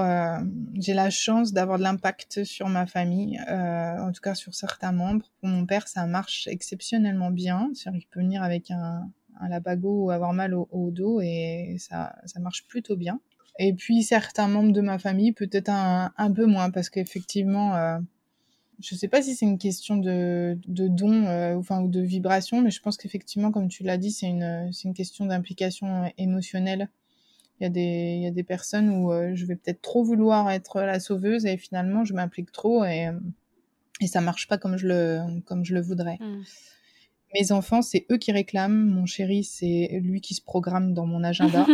[0.73, 5.25] j'ai la chance d'avoir de l'impact sur ma famille, en tout cas sur certains membres.
[5.39, 7.69] Pour mon père, ça marche exceptionnellement bien.
[7.73, 9.07] C'est-à-dire qu'il peut venir avec un,
[9.39, 13.19] un labago ou avoir mal au, dos et ça, ça marche plutôt bien.
[13.59, 17.99] Et puis certains membres de ma famille, peut-être un, un peu moins, parce qu'effectivement, euh,
[18.79, 22.61] je sais pas si c'est une question de, de don euh, enfin, ou de vibration,
[22.61, 26.89] mais je pense qu'effectivement, comme tu l'as dit, c'est une, c'est une question d'implication émotionnelle.
[27.59, 30.03] Il y, a des, il y a des personnes où euh, je vais peut-être trop
[30.03, 33.09] vouloir être la sauveuse et finalement je m'implique trop et,
[33.99, 36.17] et ça marche pas comme je le, comme je le voudrais.
[36.19, 36.43] Mmh.
[37.33, 38.85] Mes enfants, c'est eux qui réclament.
[38.87, 41.65] Mon chéri, c'est lui qui se programme dans mon agenda.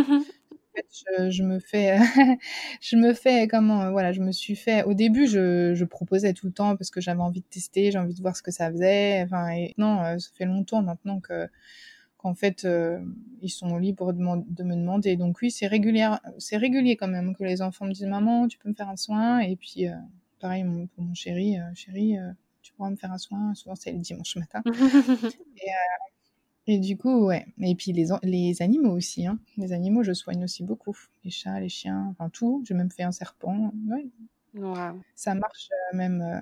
[1.30, 1.98] Je, me fais,
[2.82, 4.84] je me fais comment, voilà, je me suis fait.
[4.84, 7.98] Au début, je, je proposais tout le temps parce que j'avais envie de tester, j'ai
[7.98, 9.22] envie de voir ce que ça faisait.
[9.24, 11.48] Enfin, et non, euh, ça fait longtemps maintenant que
[12.18, 13.00] qu'en fait, euh,
[13.42, 15.18] ils sont libres de, de, me demander.
[15.18, 18.58] Donc oui, c'est régulier, c'est régulier quand même que les enfants me disent maman, tu
[18.58, 19.40] peux me faire un soin?
[19.40, 19.94] Et puis euh,
[20.40, 20.64] pareil
[20.96, 22.18] pour mon chéri, chéri
[22.64, 23.54] tu pourras me faire un soin.
[23.54, 24.64] Souvent, c'est le dimanche matin.
[24.66, 26.13] et, euh,
[26.68, 27.46] et, du coup, ouais.
[27.62, 29.26] Et puis, les, les animaux aussi.
[29.28, 29.40] Hein.
[29.58, 30.98] Les animaux, je soigne aussi beaucoup.
[31.24, 32.64] Les chats, les chiens, enfin tout.
[32.66, 33.74] J'ai même fait un serpent.
[33.90, 34.06] Ouais.
[35.16, 36.40] Ça marche euh, même, euh,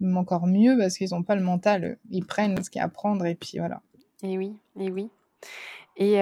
[0.00, 1.98] même, encore mieux parce qu'ils n'ont pas le mental.
[2.10, 3.82] Ils prennent ce qu'il y a à prendre et puis voilà.
[4.22, 5.10] Et oui, et oui.
[5.96, 6.18] Et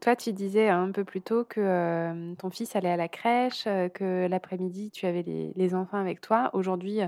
[0.00, 4.26] toi, tu disais un peu plus tôt que ton fils allait à la crèche, que
[4.28, 6.50] l'après-midi, tu avais les, les, enfants avec toi.
[6.52, 7.00] Aujourd'hui,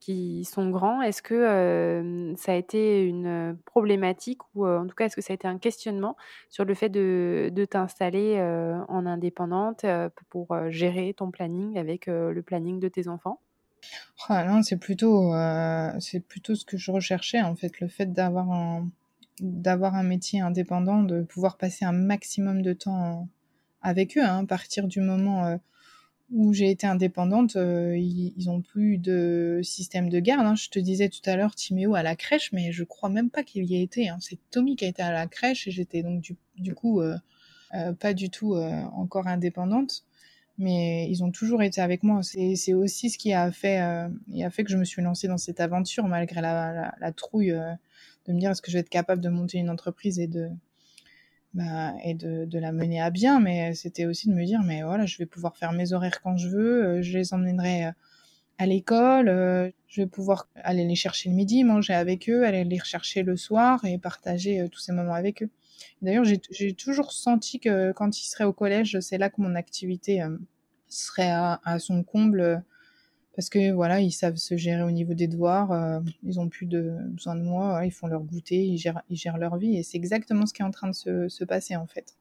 [0.00, 1.02] qui sont grands.
[1.02, 5.34] Est-ce que ça a été une problématique ou en tout cas est-ce que ça a
[5.34, 6.16] été un questionnement
[6.48, 8.40] sur le fait de, de t'installer
[8.88, 9.84] en indépendante
[10.30, 13.40] pour gérer ton planning avec le planning de tes enfants?
[14.28, 15.32] Ah non, c'est plutôt,
[16.00, 18.90] c'est plutôt ce que je recherchais en fait, le fait d'avoir un,
[19.40, 23.28] un métier indépendant, de pouvoir passer un maximum de temps
[23.82, 25.58] avec eux, hein, à partir du moment
[26.30, 30.46] où j'ai été indépendante, euh, ils, ils, ont plus de système de garde.
[30.46, 30.54] Hein.
[30.56, 33.42] Je te disais tout à l'heure Timéo à la crèche, mais je crois même pas
[33.42, 34.08] qu'il y ait été.
[34.08, 34.18] Hein.
[34.20, 37.16] C'est Tommy qui a été à la crèche et j'étais donc du, du coup euh,
[37.74, 40.04] euh, pas du tout euh, encore indépendante.
[40.58, 42.20] Mais ils ont toujours été avec moi.
[42.22, 44.08] C'est aussi ce qui a fait, euh,
[44.44, 47.52] a fait que je me suis lancée dans cette aventure malgré la, la, la trouille
[48.26, 50.50] de me dire est-ce que je vais être capable de monter une entreprise et de
[51.54, 54.82] bah, et de, de, la mener à bien, mais c'était aussi de me dire, mais
[54.82, 57.92] voilà, je vais pouvoir faire mes horaires quand je veux, euh, je les emmènerai euh,
[58.58, 62.64] à l'école, euh, je vais pouvoir aller les chercher le midi, manger avec eux, aller
[62.64, 65.50] les rechercher le soir et partager tous ces moments avec eux.
[66.02, 70.22] D'ailleurs, j'ai toujours senti que quand ils seraient au collège, c'est là que mon activité
[70.88, 72.62] serait à, à son comble
[73.38, 76.66] parce que voilà, ils savent se gérer au niveau des devoirs, euh, ils ont plus
[76.66, 79.84] de besoin de moi, ils font leur goûter, ils gèrent, ils gèrent leur vie et
[79.84, 82.16] c'est exactement ce qui est en train de se, se passer en fait.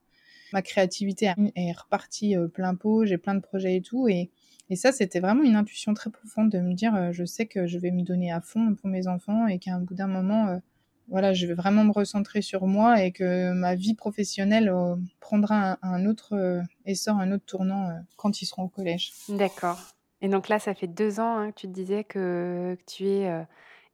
[0.53, 4.29] Ma créativité est repartie euh, plein pot, j'ai plein de projets et tout et,
[4.69, 7.65] et ça c'était vraiment une intuition très profonde de me dire euh, je sais que
[7.65, 10.61] je vais me donner à fond pour mes enfants et qu'à un bout d'un moment
[11.07, 14.71] voilà, je vais vraiment me recentrer sur moi et que ma vie professionnelle
[15.19, 19.13] prendra un autre essor, un autre tournant quand ils seront au collège.
[19.29, 19.96] D'accord.
[20.21, 23.07] Et donc là, ça fait deux ans hein, que tu te disais que, que tu
[23.07, 23.43] es euh,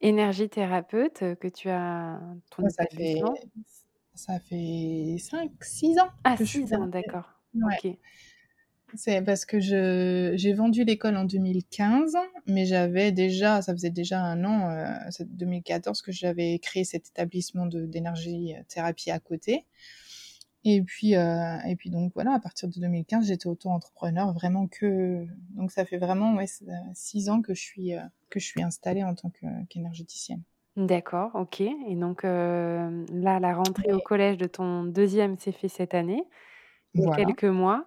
[0.01, 2.19] énergie thérapeute, que tu as
[2.49, 3.21] ton ça fait,
[4.15, 6.09] ça fait 5, 6 ans.
[6.23, 7.29] Ah, 6 ans, d'accord.
[7.55, 7.75] Ouais.
[7.83, 7.97] Ok.
[8.95, 12.15] C'est parce que je, j'ai vendu l'école en 2015,
[12.45, 17.07] mais j'avais déjà, ça faisait déjà un an, euh, c'est 2014 que j'avais créé cet
[17.07, 19.65] établissement de, d'énergie thérapie à côté.
[20.65, 25.25] Et puis, euh, et puis donc voilà, à partir de 2015, j'étais auto-entrepreneur, vraiment que
[25.55, 26.45] donc ça fait vraiment ouais,
[26.93, 29.31] six ans que je suis euh, que je suis installée en tant
[29.69, 30.41] qu'énergéticienne.
[30.77, 31.59] D'accord, ok.
[31.61, 36.23] Et donc euh, là, la rentrée au collège de ton deuxième s'est fait cette année,
[36.93, 37.85] il y a quelques mois.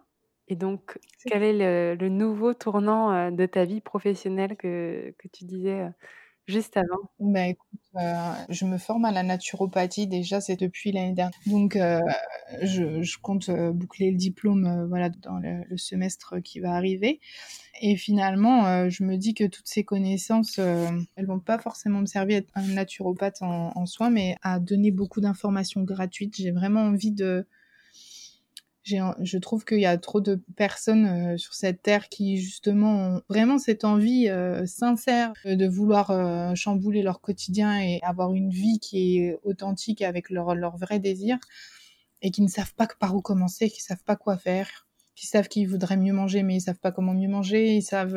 [0.48, 5.44] Et donc, quel est le, le, nouveau tournant de ta vie professionnelle que, que tu
[5.44, 5.88] disais
[6.46, 7.46] juste avant bah,
[7.96, 11.38] euh, je me forme à la naturopathie déjà, c'est depuis l'année dernière.
[11.46, 12.00] Donc, euh,
[12.62, 17.20] je, compte euh, boucler le diplôme voilà, dans le, semestre qui va arriver.
[17.82, 22.36] Et finalement, je me dis que toutes ces connaissances, elles vont pas forcément me servir
[22.36, 26.36] à être un naturopathe en, en soi, mais à donner beaucoup d'informations gratuites.
[26.36, 27.46] J'ai vraiment envie de
[28.86, 33.22] je trouve qu'il y a trop de personnes euh, sur cette terre qui justement ont
[33.28, 38.78] vraiment cette envie euh, sincère de vouloir euh, chambouler leur quotidien et avoir une vie
[38.78, 41.38] qui est authentique avec leur, leur vrai désir
[42.22, 45.48] et qui ne savent pas par où commencer, qui savent pas quoi faire, qui savent
[45.48, 48.16] qu'ils voudraient mieux manger mais ils savent pas comment mieux manger, ils savent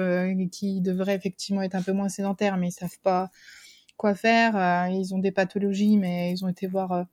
[0.51, 3.31] qu'ils devraient effectivement être un peu moins sédentaires mais ils savent pas
[3.97, 4.87] quoi faire.
[4.89, 7.05] ils ont des pathologies, mais ils ont été voir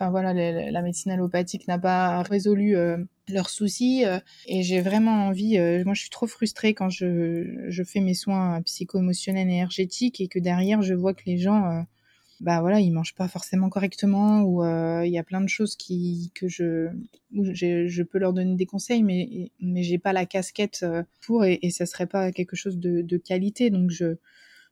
[0.00, 2.96] enfin voilà, la médecine allopathique n'a pas résolu euh,
[3.28, 5.58] leurs soucis euh, et j'ai vraiment envie.
[5.58, 10.28] Euh, moi, je suis trop frustrée quand je, fais mes soins psycho-émotionnels et énergétiques et
[10.28, 11.84] que derrière, je vois que les gens,
[12.40, 16.32] bah voilà, ils mangent pas forcément correctement ou il y a plein de choses qui
[16.34, 16.88] que je
[17.32, 20.84] je peux leur donner des conseils, mais mais j'ai pas la casquette
[21.20, 23.70] pour et, et ça serait pas quelque chose de, de qualité.
[23.70, 24.16] Donc je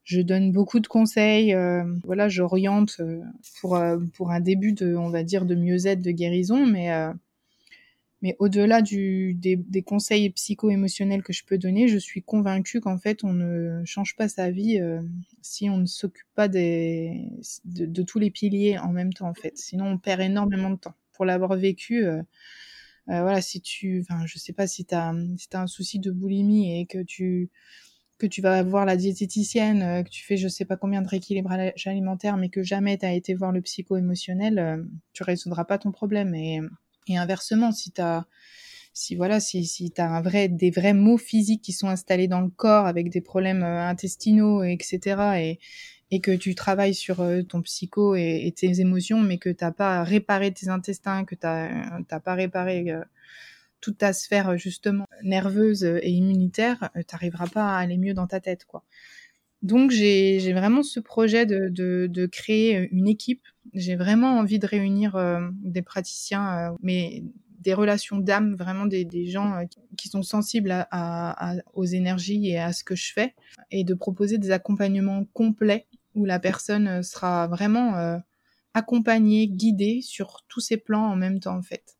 [0.09, 1.53] je donne beaucoup de conseils.
[1.53, 3.21] Euh, voilà, j'oriente euh,
[3.61, 6.91] pour euh, pour un début de, on va dire, de mieux-être, de guérison, mais
[8.23, 13.33] mais au-delà des, conseils psycho-émotionnels que je peux donner, je suis convaincue qu'en fait, on
[13.33, 14.81] ne change pas sa vie
[15.41, 17.29] si on ne s'occupe pas des,
[17.65, 19.57] de, tous les piliers en même temps, en fait.
[19.57, 20.95] Sinon, on perd énormément de temps.
[21.13, 22.23] Pour l'avoir vécu, euh,
[23.07, 26.11] voilà, si tu, enfin, je sais pas si tu as, si as un souci de
[26.11, 27.51] boulimie et que tu
[28.19, 31.09] que tu vas voir la diététicienne, euh, que tu fais je sais pas combien de
[31.09, 35.79] rééquilibrage alimentaire, mais que jamais tu as été voir le psycho-émotionnel, euh, tu résoudras pas
[35.79, 36.35] ton problème.
[36.35, 36.61] Et,
[37.07, 38.03] et inversement, si tu
[38.93, 42.27] si voilà, si, si tu as un vrai, des vrais maux physiques qui sont installés
[42.27, 45.01] dans le corps avec des problèmes euh, intestinaux, etc.,
[45.39, 45.59] et,
[46.11, 50.53] et que tu travailles sur ton psycho et, tes émotions, mais que t'as pas réparé
[50.53, 52.83] tes intestins, que t'as pas réparé
[53.81, 58.41] toute ta sphère justement nerveuse et immunitaire, euh, t'arriveras pas à aller mieux dans ta
[58.41, 58.85] tête, quoi.
[59.62, 63.43] Donc j'ai vraiment ce projet de, créer une équipe.
[63.74, 67.24] J'ai vraiment envie de réunir euh, des praticiens, euh, mais
[67.59, 69.64] des relations d'âme, vraiment des, gens
[69.97, 70.87] qui sont sensibles
[71.74, 73.35] aux énergies et à ce que je fais,
[73.72, 78.20] et de proposer des accompagnements complets où la personne sera vraiment
[78.74, 81.97] accompagnée, guidée sur tous ces plans en même temps en fait.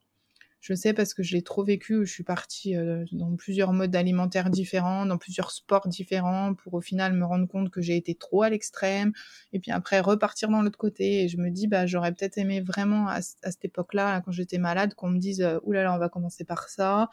[0.61, 2.05] Je sais parce que je l'ai trop vécu.
[2.05, 6.81] Je suis partie euh, dans plusieurs modes alimentaires différents, dans plusieurs sports différents, pour au
[6.81, 9.13] final me rendre compte que j'ai été trop à l'extrême.
[9.53, 11.23] Et puis après repartir dans l'autre côté.
[11.23, 14.95] Et je me dis, bah j'aurais peut-être aimé vraiment à, cette époque-là, quand j'étais malade,
[14.95, 17.09] qu'on me dise, euh, oulala, on va commencer par ça,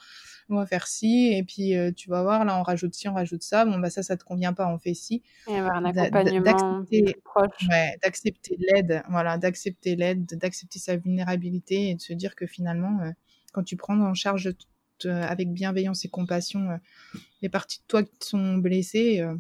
[0.50, 3.14] on va faire ci, et puis euh, tu vas voir, là on rajoute ci, on
[3.14, 3.66] rajoute ça.
[3.66, 5.22] Bon bah ça, ça te convient pas, on fait ci.
[5.48, 6.84] Et avoir un accompagnement
[7.24, 7.68] proche.
[7.70, 13.00] Ouais, d'accepter l'aide, voilà, d'accepter l'aide, d'accepter sa vulnérabilité et de se dire que finalement
[13.56, 14.53] quand tu prends en charge
[15.06, 16.78] avec bienveillance et compassion euh,
[17.41, 19.34] les parties de toi qui sont blessées, euh,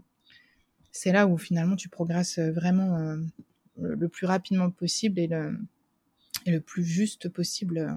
[0.93, 3.17] c'est là où finalement tu progresses euh, vraiment
[3.77, 5.59] le plus rapidement possible et le,
[6.45, 7.93] et le plus juste possible.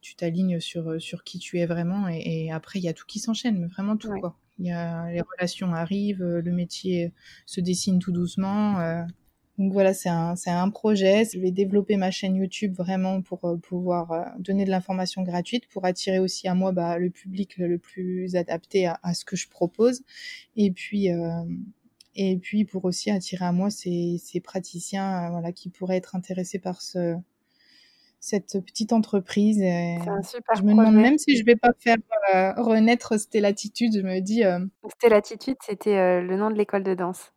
[0.00, 3.20] Tu t'alignes sur, sur qui tu es vraiment et, après il y a tout qui
[3.20, 4.36] s'enchaîne, mais vraiment tout quoi.
[4.58, 7.12] Il y a, les relations arrivent, le métier
[7.46, 9.06] se dessine tout doucement.
[9.58, 11.24] Donc voilà, c'est un, c'est un projet.
[11.32, 15.68] Je vais développer ma chaîne YouTube vraiment pour euh, pouvoir euh, donner de l'information gratuite,
[15.68, 19.36] pour attirer aussi à moi bah, le public le plus adapté à, à, ce que
[19.36, 20.02] je propose.
[20.56, 21.44] Et puis, euh,
[22.14, 26.58] et puis pour aussi attirer à moi ces, ces praticiens voilà, qui pourraient être intéressés
[26.58, 27.14] par ce,
[28.20, 29.58] cette petite entreprise.
[29.58, 31.98] C'est un super je me demande même si je vais pas faire
[32.56, 33.96] renaître Stellatitude.
[33.96, 34.44] Je me dis.
[34.44, 34.64] Euh...
[34.98, 37.32] Stellatitude, c'était le nom de l'école de danse,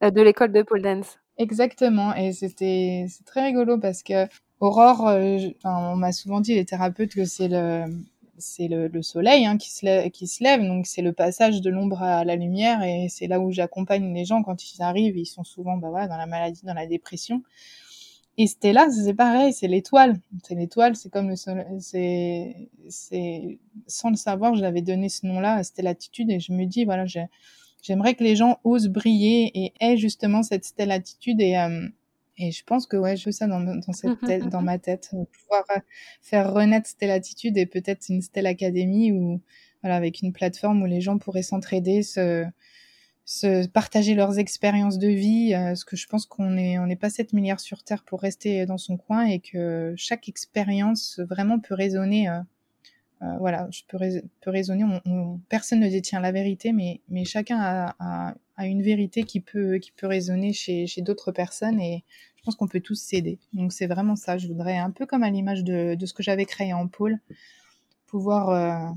[0.00, 1.18] de l'école de pole dance.
[1.38, 4.26] Exactement, et c'était très rigolo parce que
[4.58, 7.84] Aurore, euh, on m'a souvent dit les thérapeutes que c'est le
[8.40, 11.60] c'est le, le, soleil hein, qui, se lève, qui se lève, donc c'est le passage
[11.60, 15.16] de l'ombre à la lumière, et c'est là où j'accompagne les gens quand ils arrivent,
[15.16, 17.42] ils sont souvent bah, voilà, dans la maladie, dans la dépression.
[18.36, 20.20] Et Stella, c'est pareil, c'est l'étoile.
[20.44, 21.66] C'est l'étoile, c'est comme le soleil.
[21.80, 23.58] C'est, c'est,
[23.88, 27.26] sans le savoir, j'avais donné ce nom-là, c'était l'attitude, et je me dis, voilà, j'ai,
[27.82, 31.88] j'aimerais que les gens osent briller et aient justement cette telle attitude et euh,
[32.40, 35.10] et je pense que ouais, je veux ça dans, dans cette tête, dans ma tête,
[35.12, 35.80] euh, pouvoir euh,
[36.22, 39.40] faire renaître cette attitude et peut-être une Stella Academy ou
[39.82, 42.44] voilà avec une plateforme où les gens pourraient s'entraider, se
[43.28, 47.10] se partager leurs expériences de vie, parce que je pense qu'on est on n'est pas
[47.10, 51.74] 7 milliards sur terre pour rester dans son coin et que chaque expérience vraiment peut
[51.74, 52.40] résonner euh,
[53.20, 53.98] voilà, je peux,
[54.50, 54.84] raisonner.
[55.06, 59.78] On, personne ne détient la vérité, mais, mais chacun a, a, une vérité qui peut,
[59.78, 60.08] qui peut
[60.52, 62.04] chez, chez d'autres personnes et
[62.36, 63.38] je pense qu'on peut tous s'aider.
[63.52, 64.38] Donc c'est vraiment ça.
[64.38, 67.18] Je voudrais, un peu comme à l'image de, de ce que j'avais créé en pôle,
[68.06, 68.92] pouvoir euh,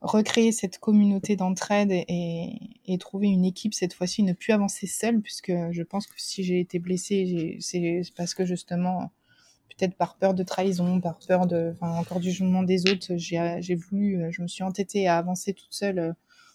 [0.00, 5.20] recréer cette communauté d'entraide et, et, trouver une équipe cette fois-ci, ne plus avancer seule,
[5.20, 9.10] puisque je pense que si j'ai été blessée, c'est parce que justement
[9.76, 13.74] peut-être par peur de trahison, par peur de, enfin, encore du jugement des autres, j'ai
[13.74, 16.12] voulu, euh, je me suis entêtée à avancer toute seule euh,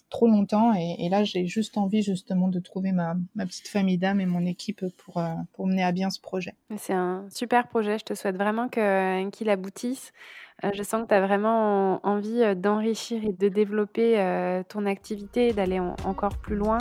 [0.08, 4.20] trop longtemps et, là j'ai juste envie justement de trouver ma, ma petite famille d'âme
[4.20, 6.54] et mon équipe pour, euh, pour mener à bien ce projet.
[6.76, 10.12] C'est un super projet, je te souhaite vraiment qu'il aboutisse.
[10.74, 16.36] Je sens que tu as vraiment envie d'enrichir et de développer ton activité, d'aller encore
[16.36, 16.76] plus loin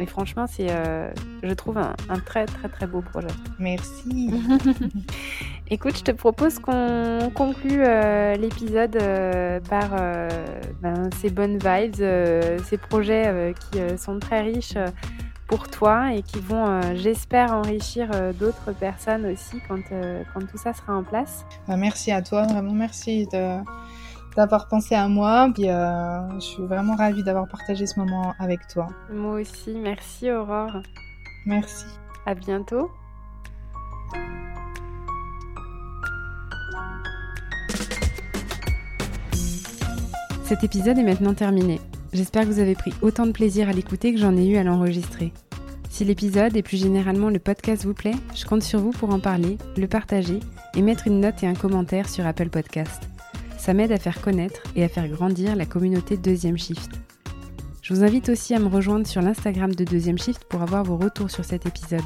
[0.00, 1.10] Et franchement, c'est, euh,
[1.42, 1.94] je trouve, un,
[2.24, 3.28] très très très beau projet.
[3.58, 4.30] Merci.
[5.70, 9.90] Écoute, je te propose qu'on conclue euh, l'épisode euh, par
[10.80, 11.96] ben, ces bonnes vibes,
[12.64, 14.78] ces projets qui sont très riches
[15.46, 19.82] pour toi et qui vont, j'espère, enrichir d'autres personnes aussi quand,
[20.32, 21.44] quand tout ça sera en place.
[21.66, 23.58] Bah, merci à toi, vraiment merci de
[24.36, 25.50] d'avoir pensé à moi.
[25.52, 28.88] Puis, euh, je suis vraiment ravie d'avoir partagé ce moment avec toi.
[29.12, 30.82] Moi aussi, merci Aurore.
[31.46, 31.86] Merci.
[32.26, 32.90] À bientôt.
[40.44, 41.78] Cet épisode est maintenant terminé.
[42.14, 44.64] J'espère que vous avez pris autant de plaisir à l'écouter que j'en ai eu à
[44.64, 45.34] l'enregistrer.
[45.90, 49.20] Si l'épisode et plus généralement le podcast vous plaît, je compte sur vous pour en
[49.20, 50.40] parler, le partager
[50.74, 53.10] et mettre une note et un commentaire sur Apple Podcast.
[53.68, 56.90] Ça m'aide à faire connaître et à faire grandir la communauté Deuxième Shift.
[57.82, 60.96] Je vous invite aussi à me rejoindre sur l'Instagram de Deuxième Shift pour avoir vos
[60.96, 62.00] retours sur cet épisode.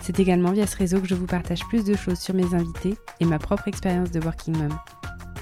[0.00, 2.94] C'est également via ce réseau que je vous partage plus de choses sur mes invités
[3.18, 4.78] et ma propre expérience de Working Mom.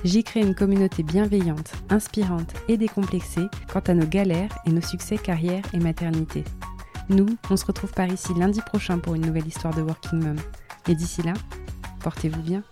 [0.03, 5.19] J'y crée une communauté bienveillante, inspirante et décomplexée quant à nos galères et nos succès
[5.19, 6.43] carrière et maternité.
[7.11, 10.37] Nous, on se retrouve par ici lundi prochain pour une nouvelle histoire de Working Mom.
[10.89, 11.35] Et d'ici là,
[12.03, 12.63] portez-vous bien.